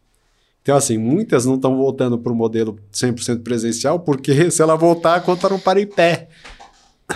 [0.62, 5.16] Então, assim, muitas não estão voltando para o modelo 100% presencial, porque se ela voltar,
[5.16, 6.30] a conta não para em pé.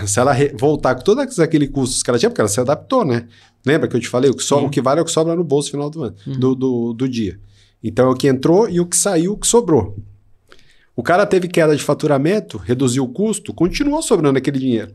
[0.06, 3.28] Se ela voltar com todos aqueles custos que ela tinha, porque ela se adaptou, né?
[3.66, 4.32] Lembra que eu te falei?
[4.32, 6.04] O que, so- o que vale é o que sobra no bolso no final do,
[6.04, 6.39] ano, Uhum.
[6.39, 7.39] do, do, do dia.
[7.84, 9.98] Então, é o que entrou e o que saiu, o que sobrou.
[10.96, 14.94] O cara teve queda de faturamento, reduziu o custo, continuou sobrando aquele dinheiro.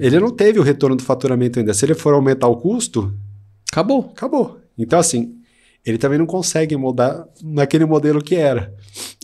[0.00, 1.72] Ele não teve o retorno do faturamento ainda.
[1.72, 3.14] Se ele for aumentar o custo,
[3.72, 4.10] Acabou.
[4.14, 4.58] acabou.
[4.76, 5.35] Então, assim,
[5.86, 8.74] ele também não consegue mudar naquele modelo que era.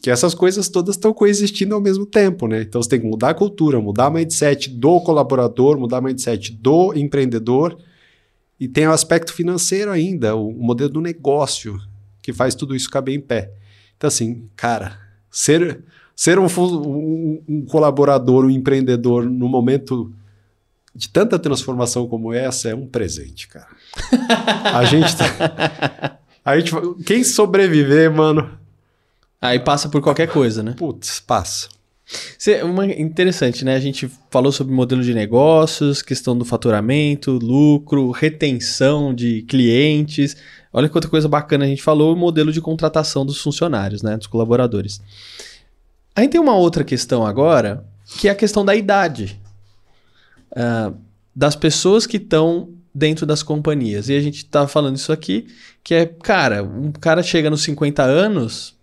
[0.01, 2.63] Que essas coisas todas estão coexistindo ao mesmo tempo, né?
[2.63, 6.53] Então, você tem que mudar a cultura, mudar o mindset do colaborador, mudar o mindset
[6.53, 7.77] do empreendedor.
[8.61, 11.81] E tem o aspecto financeiro ainda, o, o modelo do negócio.
[12.23, 13.51] que faz tudo isso caber em pé.
[13.97, 14.97] Então, assim, cara,
[15.29, 15.83] ser,
[16.15, 20.13] ser um, um, um colaborador, um empreendedor no momento
[20.95, 23.69] de tanta transformação como essa é um presente, cara.
[24.73, 26.73] a gente tá, a gente
[27.05, 28.59] quem sobreviver, mano,
[29.41, 30.75] aí passa por qualquer coisa, né?
[30.77, 31.69] Putz, passa.
[32.39, 33.75] Cê, uma, interessante, né?
[33.75, 40.37] A gente falou sobre modelo de negócios, questão do faturamento, lucro, retenção de clientes.
[40.73, 44.17] Olha quanta coisa bacana a gente falou, o modelo de contratação dos funcionários, né?
[44.17, 45.01] Dos colaboradores.
[46.15, 47.87] Aí tem uma outra questão agora,
[48.19, 49.41] que é a questão da idade.
[50.51, 50.95] Uh,
[51.35, 54.09] das pessoas que estão dentro das companhias.
[54.09, 55.47] E a gente tá falando isso aqui,
[55.83, 58.77] que é, cara, um cara chega nos 50 anos,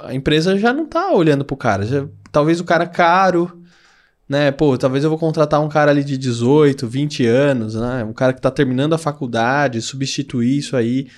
[0.00, 1.84] a empresa já não tá olhando pro cara.
[1.84, 3.62] Já, talvez o cara caro,
[4.28, 4.50] né?
[4.50, 8.04] Pô, talvez eu vou contratar um cara ali de 18, 20 anos, né?
[8.04, 11.08] Um cara que tá terminando a faculdade, substituir isso aí.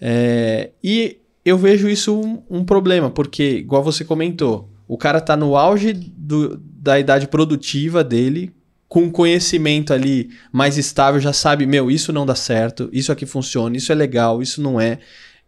[0.00, 5.36] É, e eu vejo isso um, um, problema, porque, igual você comentou, o cara tá
[5.36, 8.52] no auge do, da idade produtiva dele,
[8.88, 13.76] com conhecimento ali mais estável, já sabe, meu, isso não dá certo, isso aqui funciona,
[13.76, 14.98] isso é legal, isso não é.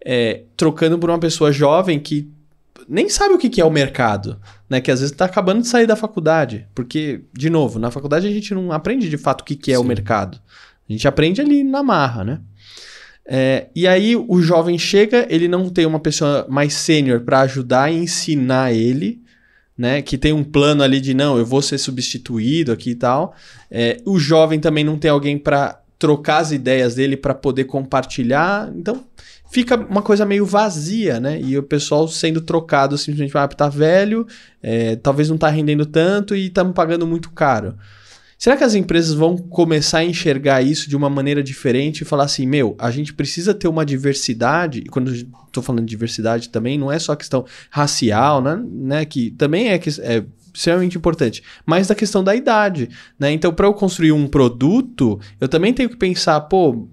[0.05, 2.29] é trocando por uma pessoa jovem que
[2.89, 4.81] nem sabe o que, que é o mercado, né?
[4.81, 6.67] Que às vezes está acabando de sair da faculdade.
[6.75, 9.77] Porque, de novo, na faculdade a gente não aprende de fato o que, que é
[9.77, 9.83] Sim.
[9.83, 10.41] o mercado.
[10.89, 12.41] A gente aprende ali na marra, né?
[13.31, 17.93] É, e aí o jovem chega, ele não tem uma pessoa mais sênior para ajudar
[17.93, 19.21] e ensinar ele,
[19.79, 20.03] né?
[20.03, 23.33] Que tem um plano ali de não, eu vou ser substituído aqui e tal.
[23.71, 28.71] É, o jovem também não tem alguém para trocar as ideias dele para poder compartilhar.
[28.75, 29.05] Então
[29.51, 31.41] fica uma coisa meio vazia, né?
[31.41, 34.27] E o pessoal sendo trocado simplesmente, ah, tá velho,
[34.61, 37.77] é, talvez não tá rendendo tanto e estamos pagando muito caro.
[38.39, 42.23] Será que as empresas vão começar a enxergar isso de uma maneira diferente e falar
[42.23, 46.79] assim, meu, a gente precisa ter uma diversidade, e quando estou falando de diversidade também,
[46.79, 48.63] não é só questão racial, né?
[48.65, 50.25] né que também é, é
[50.55, 53.33] extremamente importante, mas da questão da idade, né?
[53.33, 56.89] Então, para eu construir um produto, eu também tenho que pensar, pô,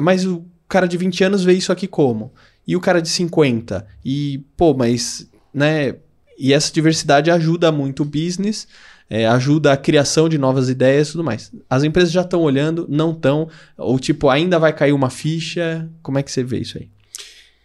[0.00, 2.32] mas o cara de 20 anos vê isso aqui como?
[2.66, 3.86] E o cara de 50?
[4.04, 5.94] E, pô, mas, né?
[6.38, 8.66] E essa diversidade ajuda muito o business,
[9.10, 11.52] é, ajuda a criação de novas ideias e tudo mais.
[11.68, 15.90] As empresas já estão olhando, não estão, ou tipo, ainda vai cair uma ficha.
[16.00, 16.88] Como é que você vê isso aí?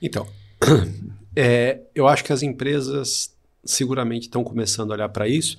[0.02, 0.28] Então,
[1.36, 3.32] é, eu acho que as empresas
[3.64, 5.58] seguramente estão começando a olhar para isso,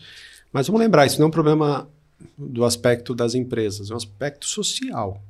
[0.53, 1.89] mas vamos lembrar, isso não é um problema
[2.37, 5.23] do aspecto das empresas, é um aspecto social.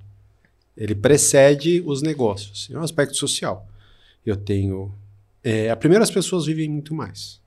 [0.76, 2.68] Ele precede os negócios.
[2.70, 3.66] É um aspecto social.
[4.24, 4.92] Eu tenho.
[5.42, 7.40] É, a primeira, as pessoas vivem muito mais.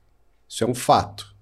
[0.48, 1.32] Isso é um fato.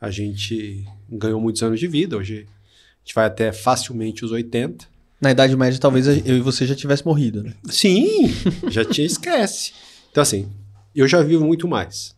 [0.00, 2.16] A gente ganhou muitos anos de vida.
[2.16, 4.86] Hoje a gente vai até facilmente os 80.
[5.20, 7.54] Na Idade Média, talvez eu e você já tivesse morrido, né?
[7.64, 8.28] Sim,
[8.68, 9.72] já tinha esquece.
[10.10, 10.48] Então, assim,
[10.94, 12.14] eu já vivo muito mais.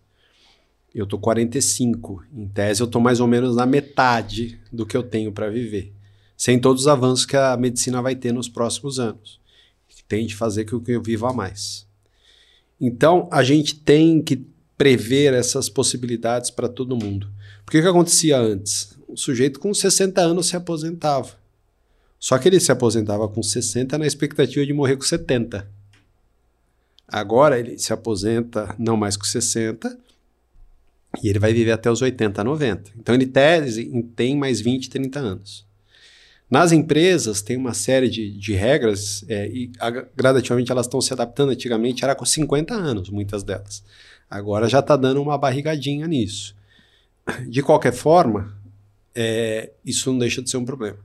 [0.95, 2.25] Eu tô 45.
[2.35, 5.93] Em tese, eu tô mais ou menos na metade do que eu tenho para viver
[6.39, 9.41] sem todos os avanços que a medicina vai ter nos próximos anos,
[9.89, 11.85] que tem de fazer com que eu viva mais.
[12.81, 17.29] Então, a gente tem que prever essas possibilidades para todo mundo.
[17.69, 18.97] Porque o que acontecia antes?
[19.07, 21.35] O sujeito com 60 anos se aposentava.
[22.19, 25.69] Só que ele se aposentava com 60 na expectativa de morrer com 70.
[27.07, 29.99] Agora ele se aposenta não mais com 60
[31.23, 32.91] e ele vai viver até os 80, 90.
[32.99, 33.85] Então ele tese,
[34.17, 35.67] tem mais 20, 30 anos.
[36.51, 41.13] Nas empresas, tem uma série de, de regras é, e a, gradativamente elas estão se
[41.13, 41.51] adaptando.
[41.51, 43.85] Antigamente era com 50 anos, muitas delas.
[44.31, 46.57] Agora já está dando uma barrigadinha nisso.
[47.49, 48.57] De qualquer forma,
[49.15, 50.99] é, isso não deixa de ser um problema.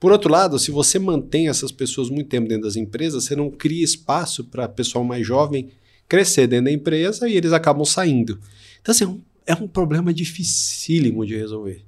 [0.00, 3.50] Por outro lado, se você mantém essas pessoas muito tempo dentro das empresas, você não
[3.50, 5.70] cria espaço para pessoal mais jovem
[6.08, 8.40] crescer dentro da empresa e eles acabam saindo.
[8.80, 11.84] Então, assim, é um, é um problema dificílimo de resolver.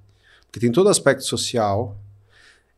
[0.46, 1.96] Porque tem todo o aspecto social,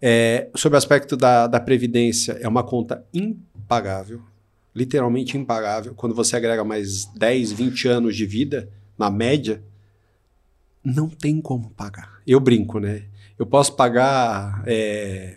[0.00, 4.20] é, sobre o aspecto da, da Previdência, é uma conta impagável,
[4.74, 5.94] literalmente impagável.
[5.94, 9.62] Quando você agrega mais 10, 20 anos de vida, na média,
[10.84, 12.20] não tem como pagar.
[12.26, 13.04] Eu brinco, né?
[13.38, 15.36] Eu posso pagar é,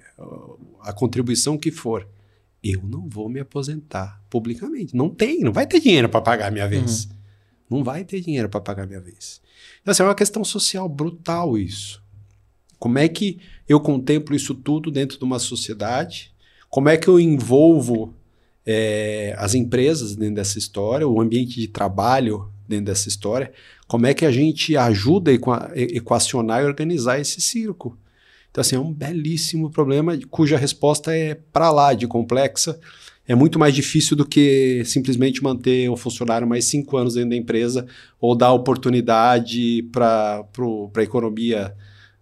[0.81, 2.07] a contribuição que for.
[2.63, 4.95] Eu não vou me aposentar publicamente.
[4.95, 7.05] Não tem, não vai ter dinheiro para pagar a minha vez.
[7.05, 7.11] Uhum.
[7.77, 9.41] Não vai ter dinheiro para pagar a minha vez.
[9.81, 12.03] Então, assim, é uma questão social brutal isso.
[12.77, 16.33] Como é que eu contemplo isso tudo dentro de uma sociedade?
[16.69, 18.13] Como é que eu envolvo
[18.65, 23.51] é, as empresas dentro dessa história, o ambiente de trabalho dentro dessa história?
[23.87, 25.33] Como é que a gente ajuda a
[25.75, 27.97] equacionar e organizar esse circo?
[28.49, 32.79] Então, assim, é um belíssimo problema cuja resposta é para lá de complexa
[33.27, 37.35] é muito mais difícil do que simplesmente manter o funcionário mais cinco anos dentro da
[37.35, 37.87] empresa
[38.19, 40.45] ou dar oportunidade para
[40.95, 41.75] a economia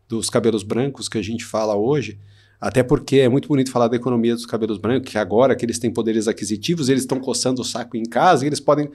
[0.07, 2.17] dos cabelos brancos que a gente fala hoje.
[2.59, 5.77] Até porque é muito bonito falar da economia dos cabelos brancos, que agora que eles
[5.77, 8.89] têm poderes aquisitivos, eles estão coçando o saco em casa e eles podem.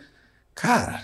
[0.54, 1.02] Cara,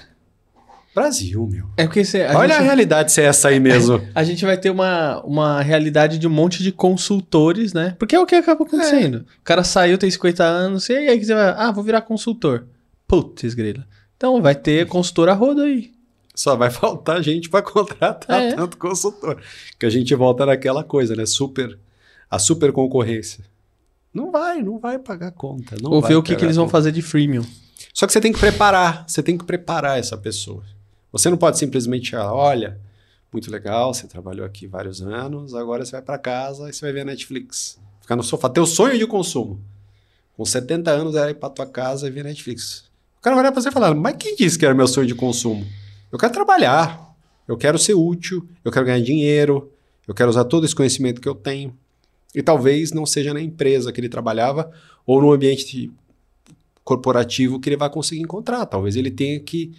[0.95, 1.67] Brasil, meu.
[1.77, 4.01] É porque cê, a Olha gente, a realidade se é essa aí mesmo.
[4.15, 7.97] A gente vai ter uma, uma realidade de um monte de consultores, né?
[7.99, 9.19] Porque é o que acaba acontecendo.
[9.19, 9.21] É.
[9.21, 11.55] O cara saiu, tem 50 anos, e aí você vai.
[11.57, 12.67] Ah, vou virar consultor.
[13.09, 13.85] Putz, grila.
[14.17, 15.93] Então vai ter consultor a roda aí.
[16.35, 18.55] Só vai faltar gente para contratar é.
[18.55, 19.41] tanto consultor.
[19.79, 21.27] Que a gente volta naquela coisa, né?
[21.27, 21.79] Super.
[22.31, 23.45] A super concorrência.
[24.13, 25.77] Não vai, não vai pagar conta.
[25.81, 27.45] Não Ou ver o que, que eles vão fazer de freemium.
[27.93, 30.65] Só que você tem que preparar, você tem que preparar essa pessoa.
[31.15, 32.81] Você não pode simplesmente falar, olha,
[33.33, 36.93] muito legal, você trabalhou aqui vários anos, agora você vai para casa e você vai
[36.93, 37.79] ver a Netflix.
[38.01, 39.61] Ficar no sofá, teu sonho de consumo.
[40.37, 42.91] Com 70 anos era ir para tua casa e ver Netflix.
[43.17, 45.07] O cara vai olhar para você e falar, mas quem disse que era meu sonho
[45.07, 45.65] de consumo?
[46.11, 47.15] Eu quero trabalhar,
[47.47, 49.71] eu quero ser útil, eu quero ganhar dinheiro,
[50.09, 51.79] eu quero usar todo esse conhecimento que eu tenho.
[52.35, 54.69] E talvez não seja na empresa que ele trabalhava
[55.07, 55.93] ou no ambiente
[56.83, 58.67] corporativo que ele vai conseguir encontrar.
[58.67, 59.73] Talvez ele tenha que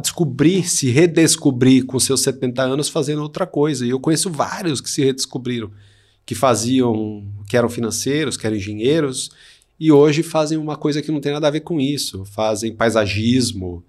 [0.00, 3.86] descobrir, se redescobrir com seus 70 anos fazendo outra coisa.
[3.86, 5.70] E eu conheço vários que se redescobriram,
[6.26, 9.30] que faziam, que eram financeiros, que eram engenheiros,
[9.78, 13.82] e hoje fazem uma coisa que não tem nada a ver com isso, fazem paisagismo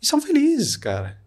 [0.00, 1.18] e são felizes, cara.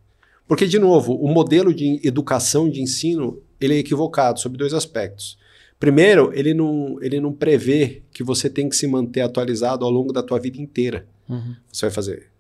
[0.47, 5.37] Porque, de novo, o modelo de educação, de ensino, ele é equivocado sobre dois aspectos.
[5.79, 10.13] Primeiro, ele não, ele não prevê que você tem que se manter atualizado ao longo
[10.13, 11.05] da tua vida inteira.
[11.27, 11.55] Uhum.
[11.71, 12.34] Você vai fazer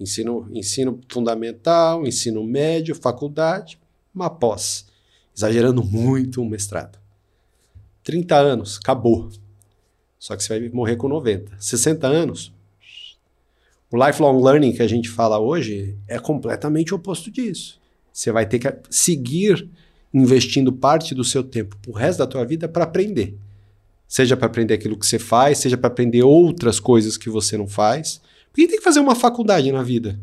[0.00, 3.78] Ensino, ensino fundamental, ensino médio, faculdade,
[4.14, 4.86] uma pós.
[5.36, 6.98] Exagerando muito, um mestrado.
[8.02, 9.28] 30 anos, acabou.
[10.18, 11.52] Só que você vai morrer com 90.
[11.58, 12.52] 60 anos,
[13.92, 17.80] o lifelong learning que a gente fala hoje é completamente o oposto disso.
[18.12, 19.68] Você vai ter que seguir
[20.12, 23.36] investindo parte do seu tempo pro resto da tua vida para aprender.
[24.08, 27.66] Seja para aprender aquilo que você faz, seja para aprender outras coisas que você não
[27.66, 28.20] faz.
[28.52, 30.18] Por que tem que fazer uma faculdade na vida?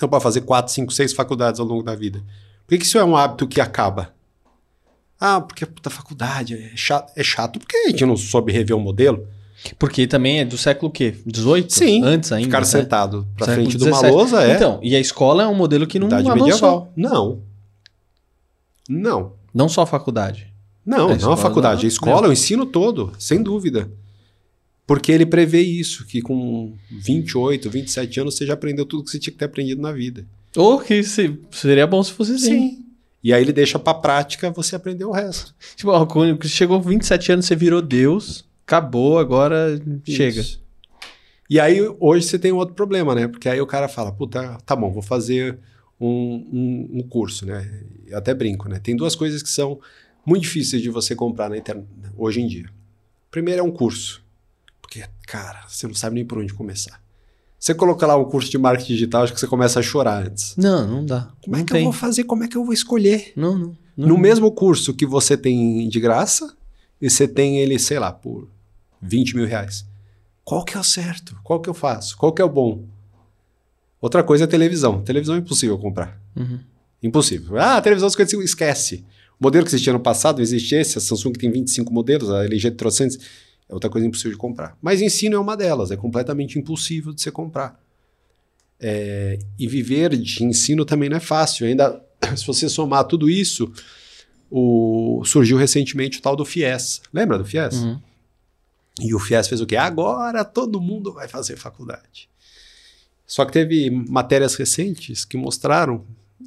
[0.00, 2.20] Não pode fazer quatro, cinco, seis faculdades ao longo da vida.
[2.66, 4.12] Por que, que isso é um hábito que acaba?
[5.20, 7.12] Ah, porque a puta faculdade é chato.
[7.16, 9.26] É chato porque a gente não soube rever o modelo.
[9.76, 11.16] Porque também é do século quê?
[11.26, 11.72] 18?
[11.72, 12.04] Sim.
[12.04, 12.46] Antes ainda.
[12.46, 12.64] Ficar né?
[12.64, 14.00] sentado pra século frente 17.
[14.00, 14.54] de uma lousa é.
[14.54, 16.46] Então, e a escola é um modelo que não Idade avançou.
[16.46, 16.92] medieval.
[16.94, 17.40] Não.
[18.88, 19.32] Não.
[19.52, 20.46] Não só a faculdade.
[20.86, 21.84] Não, a não a faculdade.
[21.84, 23.90] A escola, é o ensino todo, sem dúvida.
[24.88, 29.18] Porque ele prevê isso, que com 28, 27 anos você já aprendeu tudo que você
[29.18, 30.24] tinha que ter aprendido na vida.
[30.56, 32.70] Ou que se, seria bom se fosse assim.
[32.70, 32.84] Sim.
[33.22, 35.54] E aí ele deixa pra prática você aprender o resto.
[35.76, 40.16] Tipo, quando chegou 27 anos, você virou Deus, acabou, agora isso.
[40.16, 40.42] chega.
[41.50, 43.28] E aí hoje você tem um outro problema, né?
[43.28, 45.58] Porque aí o cara fala, puta, tá bom, vou fazer
[46.00, 46.08] um,
[46.50, 47.84] um, um curso, né?
[48.06, 48.78] Eu até brinco, né?
[48.78, 49.78] Tem duas coisas que são
[50.24, 51.86] muito difíceis de você comprar na internet
[52.16, 52.70] hoje em dia.
[53.30, 54.26] Primeiro é um curso.
[54.88, 56.98] Porque, cara, você não sabe nem por onde começar.
[57.58, 60.56] Você coloca lá um curso de marketing digital, acho que você começa a chorar antes.
[60.56, 61.30] Não, não dá.
[61.42, 61.82] Como não é que tem.
[61.82, 62.24] eu vou fazer?
[62.24, 63.34] Como é que eu vou escolher?
[63.36, 63.76] Não, não.
[63.94, 64.18] não no não.
[64.18, 66.56] mesmo curso que você tem de graça,
[67.00, 68.48] e você tem ele, sei lá, por
[69.02, 69.84] 20 mil reais.
[70.42, 71.38] Qual que é o certo?
[71.44, 72.16] Qual que eu faço?
[72.16, 72.84] Qual que é o bom?
[74.00, 75.02] Outra coisa é televisão.
[75.02, 76.18] Televisão é impossível comprar.
[76.34, 76.60] Uhum.
[77.02, 77.58] Impossível.
[77.58, 79.04] Ah, televisão 55, esquece.
[79.38, 82.70] O modelo que existia no passado existe esse, a Samsung tem 25 modelos, a LG
[82.70, 83.18] 300
[83.68, 84.76] é outra coisa impossível de comprar.
[84.80, 87.78] Mas ensino é uma delas, é completamente impossível de você comprar.
[88.80, 91.66] É, e viver de ensino também não é fácil.
[91.66, 92.02] Ainda,
[92.36, 93.70] se você somar tudo isso,
[94.50, 97.02] o, surgiu recentemente o tal do FIES.
[97.12, 97.74] Lembra do FIES?
[97.74, 98.00] Uhum.
[99.00, 99.76] E o FIES fez o quê?
[99.76, 102.28] Agora todo mundo vai fazer faculdade.
[103.26, 106.04] Só que teve matérias recentes que mostraram.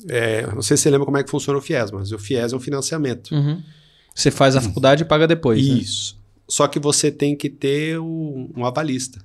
[0.10, 2.54] É, não sei se você lembra como é que funciona o FIES, mas o FIES
[2.54, 3.36] é um financiamento.
[3.36, 3.62] Uhum.
[4.16, 5.66] Você faz a faculdade e paga depois.
[5.66, 5.76] Né?
[5.76, 6.16] Isso.
[6.16, 6.21] Né?
[6.52, 9.24] Só que você tem que ter um, um avalista.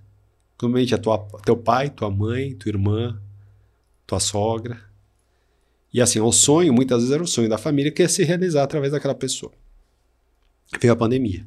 [0.63, 3.21] Normalmente é tua, teu pai, tua mãe, tua irmã,
[4.07, 4.81] tua sogra.
[5.93, 8.63] E assim, o sonho, muitas vezes era o sonho da família, que é se realizar
[8.63, 9.51] através daquela pessoa.
[10.81, 11.45] Veio a pandemia.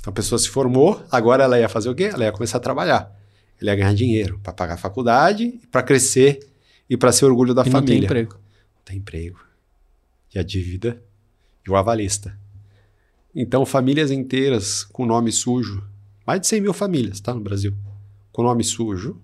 [0.00, 2.04] Então a pessoa se formou, agora ela ia fazer o quê?
[2.04, 3.14] Ela ia começar a trabalhar.
[3.60, 6.40] Ela ia ganhar dinheiro para pagar a faculdade, para crescer
[6.88, 7.80] e para ser orgulho da e família.
[7.80, 8.32] Não tem emprego.
[8.32, 9.40] Não tem emprego.
[10.34, 11.02] E a dívida
[11.68, 12.40] e o avalista.
[13.34, 15.82] Então, famílias inteiras com nome sujo,
[16.26, 17.74] mais de 100 mil famílias, tá, no Brasil,
[18.30, 19.20] com nome sujo,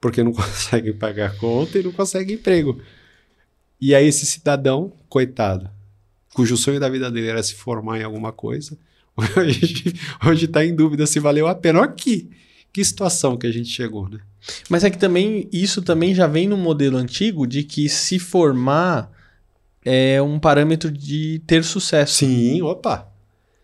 [0.00, 2.80] porque não conseguem pagar conta e não conseguem emprego.
[3.80, 5.70] E aí esse cidadão, coitado,
[6.34, 8.76] cujo sonho da vida dele era se formar em alguma coisa,
[10.26, 11.82] hoje está em dúvida se valeu a pena.
[11.82, 12.30] Aqui,
[12.72, 14.18] que situação que a gente chegou, né?
[14.68, 19.10] Mas é que também isso também já vem no modelo antigo de que se formar
[19.84, 22.16] é um parâmetro de ter sucesso.
[22.16, 23.13] Sim, opa.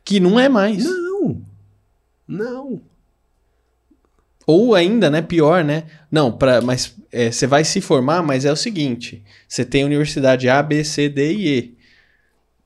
[0.05, 0.85] Que não é mais.
[0.85, 1.43] Não.
[2.27, 2.81] Não.
[4.47, 5.85] Ou ainda, né, pior, né?
[6.11, 10.49] Não, pra, mas é, você vai se formar, mas é o seguinte: você tem universidade
[10.49, 11.75] A, B, C, D e E.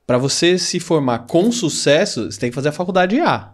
[0.07, 3.53] Para você se formar com sucesso, você tem que fazer a faculdade A.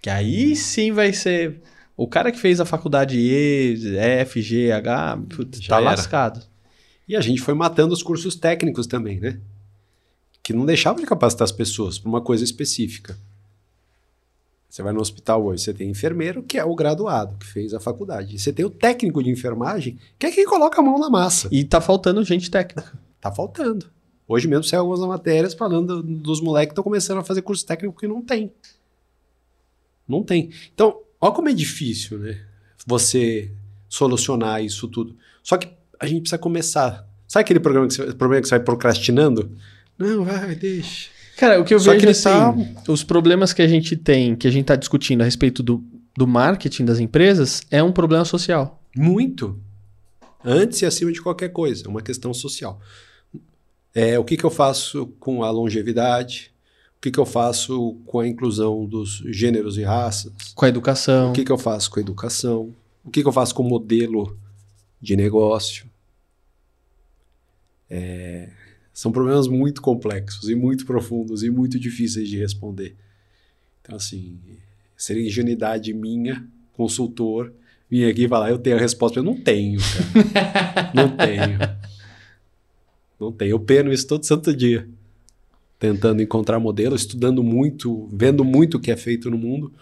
[0.00, 1.60] Que aí sim vai ser.
[1.96, 5.84] O cara que fez a faculdade E, F, G, H, putz, tá era.
[5.84, 6.40] lascado.
[7.08, 9.38] E a gente foi matando os cursos técnicos também, né?
[10.48, 13.18] Que não deixavam de capacitar as pessoas para uma coisa específica.
[14.66, 17.80] Você vai no hospital hoje, você tem enfermeiro, que é o graduado, que fez a
[17.80, 18.38] faculdade.
[18.38, 21.50] Você tem o técnico de enfermagem, que é quem coloca a mão na massa.
[21.52, 22.98] E tá faltando gente técnica.
[23.20, 23.90] Tá faltando.
[24.26, 27.92] Hoje mesmo saiu algumas matérias falando dos moleques que estão começando a fazer curso técnico
[27.92, 28.50] porque não tem.
[30.08, 30.50] Não tem.
[30.72, 32.40] Então, olha como é difícil, né?
[32.86, 33.52] Você
[33.86, 35.14] solucionar isso tudo.
[35.42, 35.68] Só que
[36.00, 37.06] a gente precisa começar.
[37.26, 39.54] Sabe aquele programa que você, problema que você vai procrastinando?
[39.98, 41.10] Não, vai, deixa.
[41.36, 42.54] Cara, o que eu Só vejo que assim, tá-
[42.88, 45.82] os problemas que a gente tem, que a gente tá discutindo a respeito do,
[46.16, 48.82] do marketing das empresas, é um problema social.
[48.96, 49.58] Muito.
[50.44, 51.84] Antes e acima de qualquer coisa.
[51.86, 52.80] É uma questão social.
[53.94, 56.52] É, o que, que eu faço com a longevidade?
[56.96, 60.32] O que, que eu faço com a inclusão dos gêneros e raças?
[60.54, 61.30] Com a educação.
[61.30, 62.74] O que, que eu faço com a educação?
[63.04, 64.36] O que, que eu faço com o modelo
[65.00, 65.86] de negócio?
[67.88, 68.50] É,
[68.98, 72.96] são problemas muito complexos e muito profundos e muito difíceis de responder.
[73.80, 74.40] Então, assim,
[74.96, 77.52] seria ingenuidade minha, consultor,
[77.88, 79.20] vir aqui e falar, eu tenho a resposta.
[79.20, 80.90] Eu não tenho, cara.
[80.92, 81.58] não tenho.
[83.20, 83.50] Não tenho.
[83.50, 84.88] Eu peno isso todo santo dia.
[85.78, 89.72] Tentando encontrar modelo, estudando muito, vendo muito o que é feito no mundo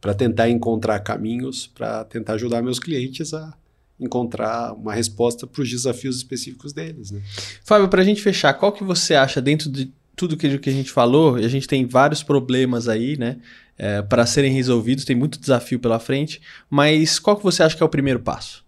[0.00, 3.56] para tentar encontrar caminhos, para tentar ajudar meus clientes a
[4.00, 7.10] encontrar uma resposta para os desafios específicos deles.
[7.10, 7.22] Né?
[7.64, 10.90] Fábio, pra gente fechar, qual que você acha dentro de tudo que, que a gente
[10.90, 13.38] falou, a gente tem vários problemas aí, né,
[13.78, 17.82] é, para serem resolvidos, tem muito desafio pela frente, mas qual que você acha que
[17.82, 18.64] é o primeiro passo?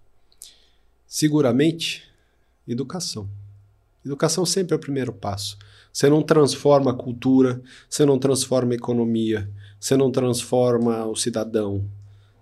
[1.06, 2.04] Seguramente,
[2.66, 3.28] educação.
[4.04, 5.58] Educação sempre é o primeiro passo.
[5.92, 11.86] Você não transforma a cultura, você não transforma a economia, você não transforma o cidadão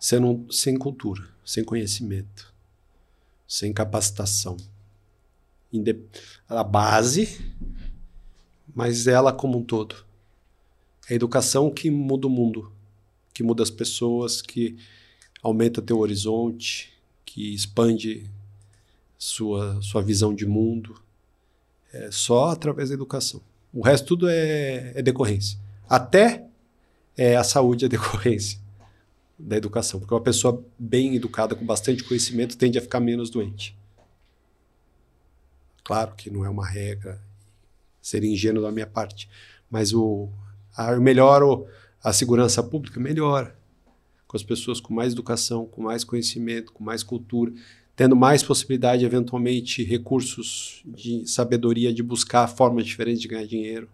[0.00, 2.49] você não, sem cultura, sem conhecimento,
[3.50, 4.56] sem capacitação.
[6.48, 7.52] A base,
[8.72, 9.96] mas ela como um todo.
[11.08, 12.72] É a educação que muda o mundo,
[13.34, 14.78] que muda as pessoas, que
[15.42, 16.92] aumenta teu horizonte,
[17.24, 18.30] que expande
[19.18, 21.02] sua, sua visão de mundo.
[21.92, 23.42] É só através da educação.
[23.72, 25.58] O resto tudo é, é decorrência.
[25.88, 26.46] Até
[27.16, 28.60] é, a saúde é decorrência
[29.42, 33.76] da educação, porque uma pessoa bem educada, com bastante conhecimento, tende a ficar menos doente.
[35.82, 37.20] Claro que não é uma regra,
[38.00, 39.28] seria ingênuo da minha parte,
[39.70, 40.28] mas o,
[40.76, 41.66] a, eu melhoro
[42.02, 43.58] a segurança pública, melhora.
[44.26, 47.52] Com as pessoas com mais educação, com mais conhecimento, com mais cultura,
[47.96, 53.90] tendo mais possibilidade, eventualmente, recursos de sabedoria de buscar formas diferentes de ganhar dinheiro.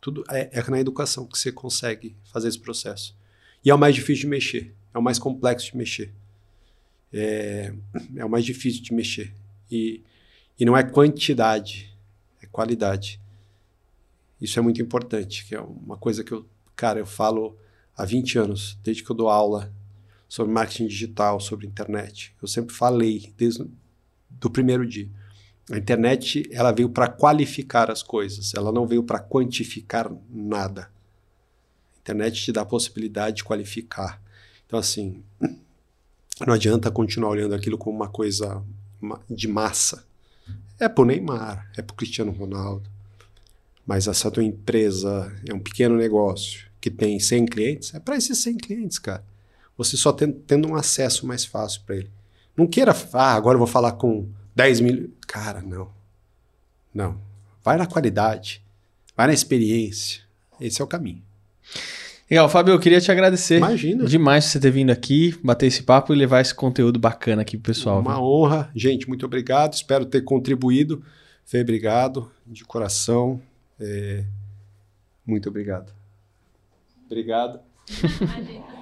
[0.00, 3.16] Tudo é, é na educação que você consegue fazer esse processo.
[3.64, 6.12] E é o mais difícil de mexer, é o mais complexo de mexer.
[7.12, 7.72] É,
[8.16, 9.32] é o mais difícil de mexer.
[9.70, 10.02] E,
[10.58, 11.96] e não é quantidade,
[12.42, 13.20] é qualidade.
[14.40, 16.44] Isso é muito importante, que é uma coisa que eu,
[16.76, 17.56] cara, eu falo
[17.96, 19.72] há 20 anos, desde que eu dou aula
[20.28, 22.34] sobre marketing digital, sobre internet.
[22.42, 23.66] Eu sempre falei, desde
[24.44, 25.08] o primeiro dia.
[25.70, 30.90] A internet ela veio para qualificar as coisas, ela não veio para quantificar nada.
[32.04, 34.20] Internet te dá a possibilidade de qualificar.
[34.66, 35.22] Então, assim,
[36.46, 38.62] não adianta continuar olhando aquilo como uma coisa
[39.30, 40.04] de massa.
[40.78, 42.90] É pro Neymar, é pro Cristiano Ronaldo.
[43.86, 48.36] Mas essa tua empresa é um pequeno negócio que tem 100 clientes, é para esses
[48.38, 49.24] 100 clientes, cara.
[49.76, 52.10] Você só tendo, tendo um acesso mais fácil para ele.
[52.54, 55.14] Não queira, ah, agora eu vou falar com 10 mil.
[55.26, 55.90] Cara, não.
[56.92, 57.18] Não.
[57.62, 58.62] Vai na qualidade,
[59.16, 60.22] vai na experiência.
[60.60, 61.22] Esse é o caminho.
[62.30, 64.04] Legal, Fábio, eu queria te agradecer Imagina.
[64.06, 67.56] demais por você ter vindo aqui, bater esse papo e levar esse conteúdo bacana aqui
[67.56, 68.00] pro pessoal.
[68.00, 68.22] Uma viu?
[68.24, 68.70] honra.
[68.74, 69.74] Gente, muito obrigado.
[69.74, 71.04] Espero ter contribuído.
[71.44, 72.30] Fê, obrigado.
[72.46, 73.40] De coração.
[73.78, 74.24] É,
[75.26, 75.92] Muito obrigado.
[77.06, 77.60] Obrigado.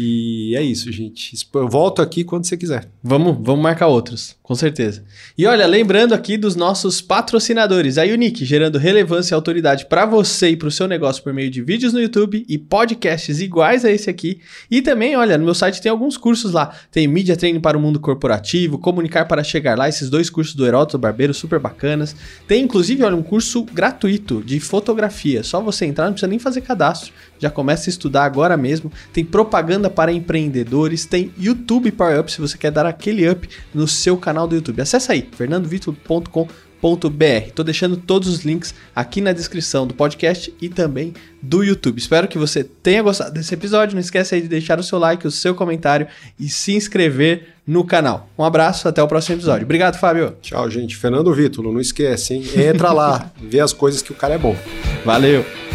[0.00, 1.34] E é isso, gente.
[1.52, 2.88] Eu volto aqui quando você quiser.
[3.02, 5.02] Vamos, vamos marcar outros, com certeza.
[5.36, 10.50] E olha, lembrando aqui dos nossos patrocinadores, a Unique, gerando relevância e autoridade para você
[10.50, 13.90] e para o seu negócio por meio de vídeos no YouTube e podcasts iguais a
[13.90, 14.38] esse aqui.
[14.70, 16.72] E também, olha, no meu site tem alguns cursos lá.
[16.92, 20.64] Tem Media Training para o Mundo Corporativo, Comunicar para Chegar Lá, esses dois cursos do
[20.64, 22.14] Heródoto Barbeiro, super bacanas.
[22.46, 25.42] Tem, inclusive, olha, um curso gratuito de fotografia.
[25.42, 27.12] Só você entrar, não precisa nem fazer cadastro.
[27.38, 28.92] Já começa a estudar agora mesmo.
[29.12, 33.86] Tem propaganda para empreendedores, tem YouTube Power Up se você quer dar aquele up no
[33.86, 34.80] seu canal do YouTube.
[34.80, 37.52] Acesse aí, fernandovitor.com.br.
[37.54, 41.98] Tô deixando todos os links aqui na descrição do podcast e também do YouTube.
[41.98, 43.94] Espero que você tenha gostado desse episódio.
[43.94, 46.06] Não esquece aí de deixar o seu like, o seu comentário
[46.38, 48.28] e se inscrever no canal.
[48.38, 49.64] Um abraço, até o próximo episódio.
[49.64, 50.36] Obrigado, Fábio.
[50.40, 50.96] Tchau, gente.
[50.96, 52.44] Fernando Vítor, não esquece, hein?
[52.56, 54.56] Entra lá, vê as coisas que o cara é bom.
[55.04, 55.67] Valeu.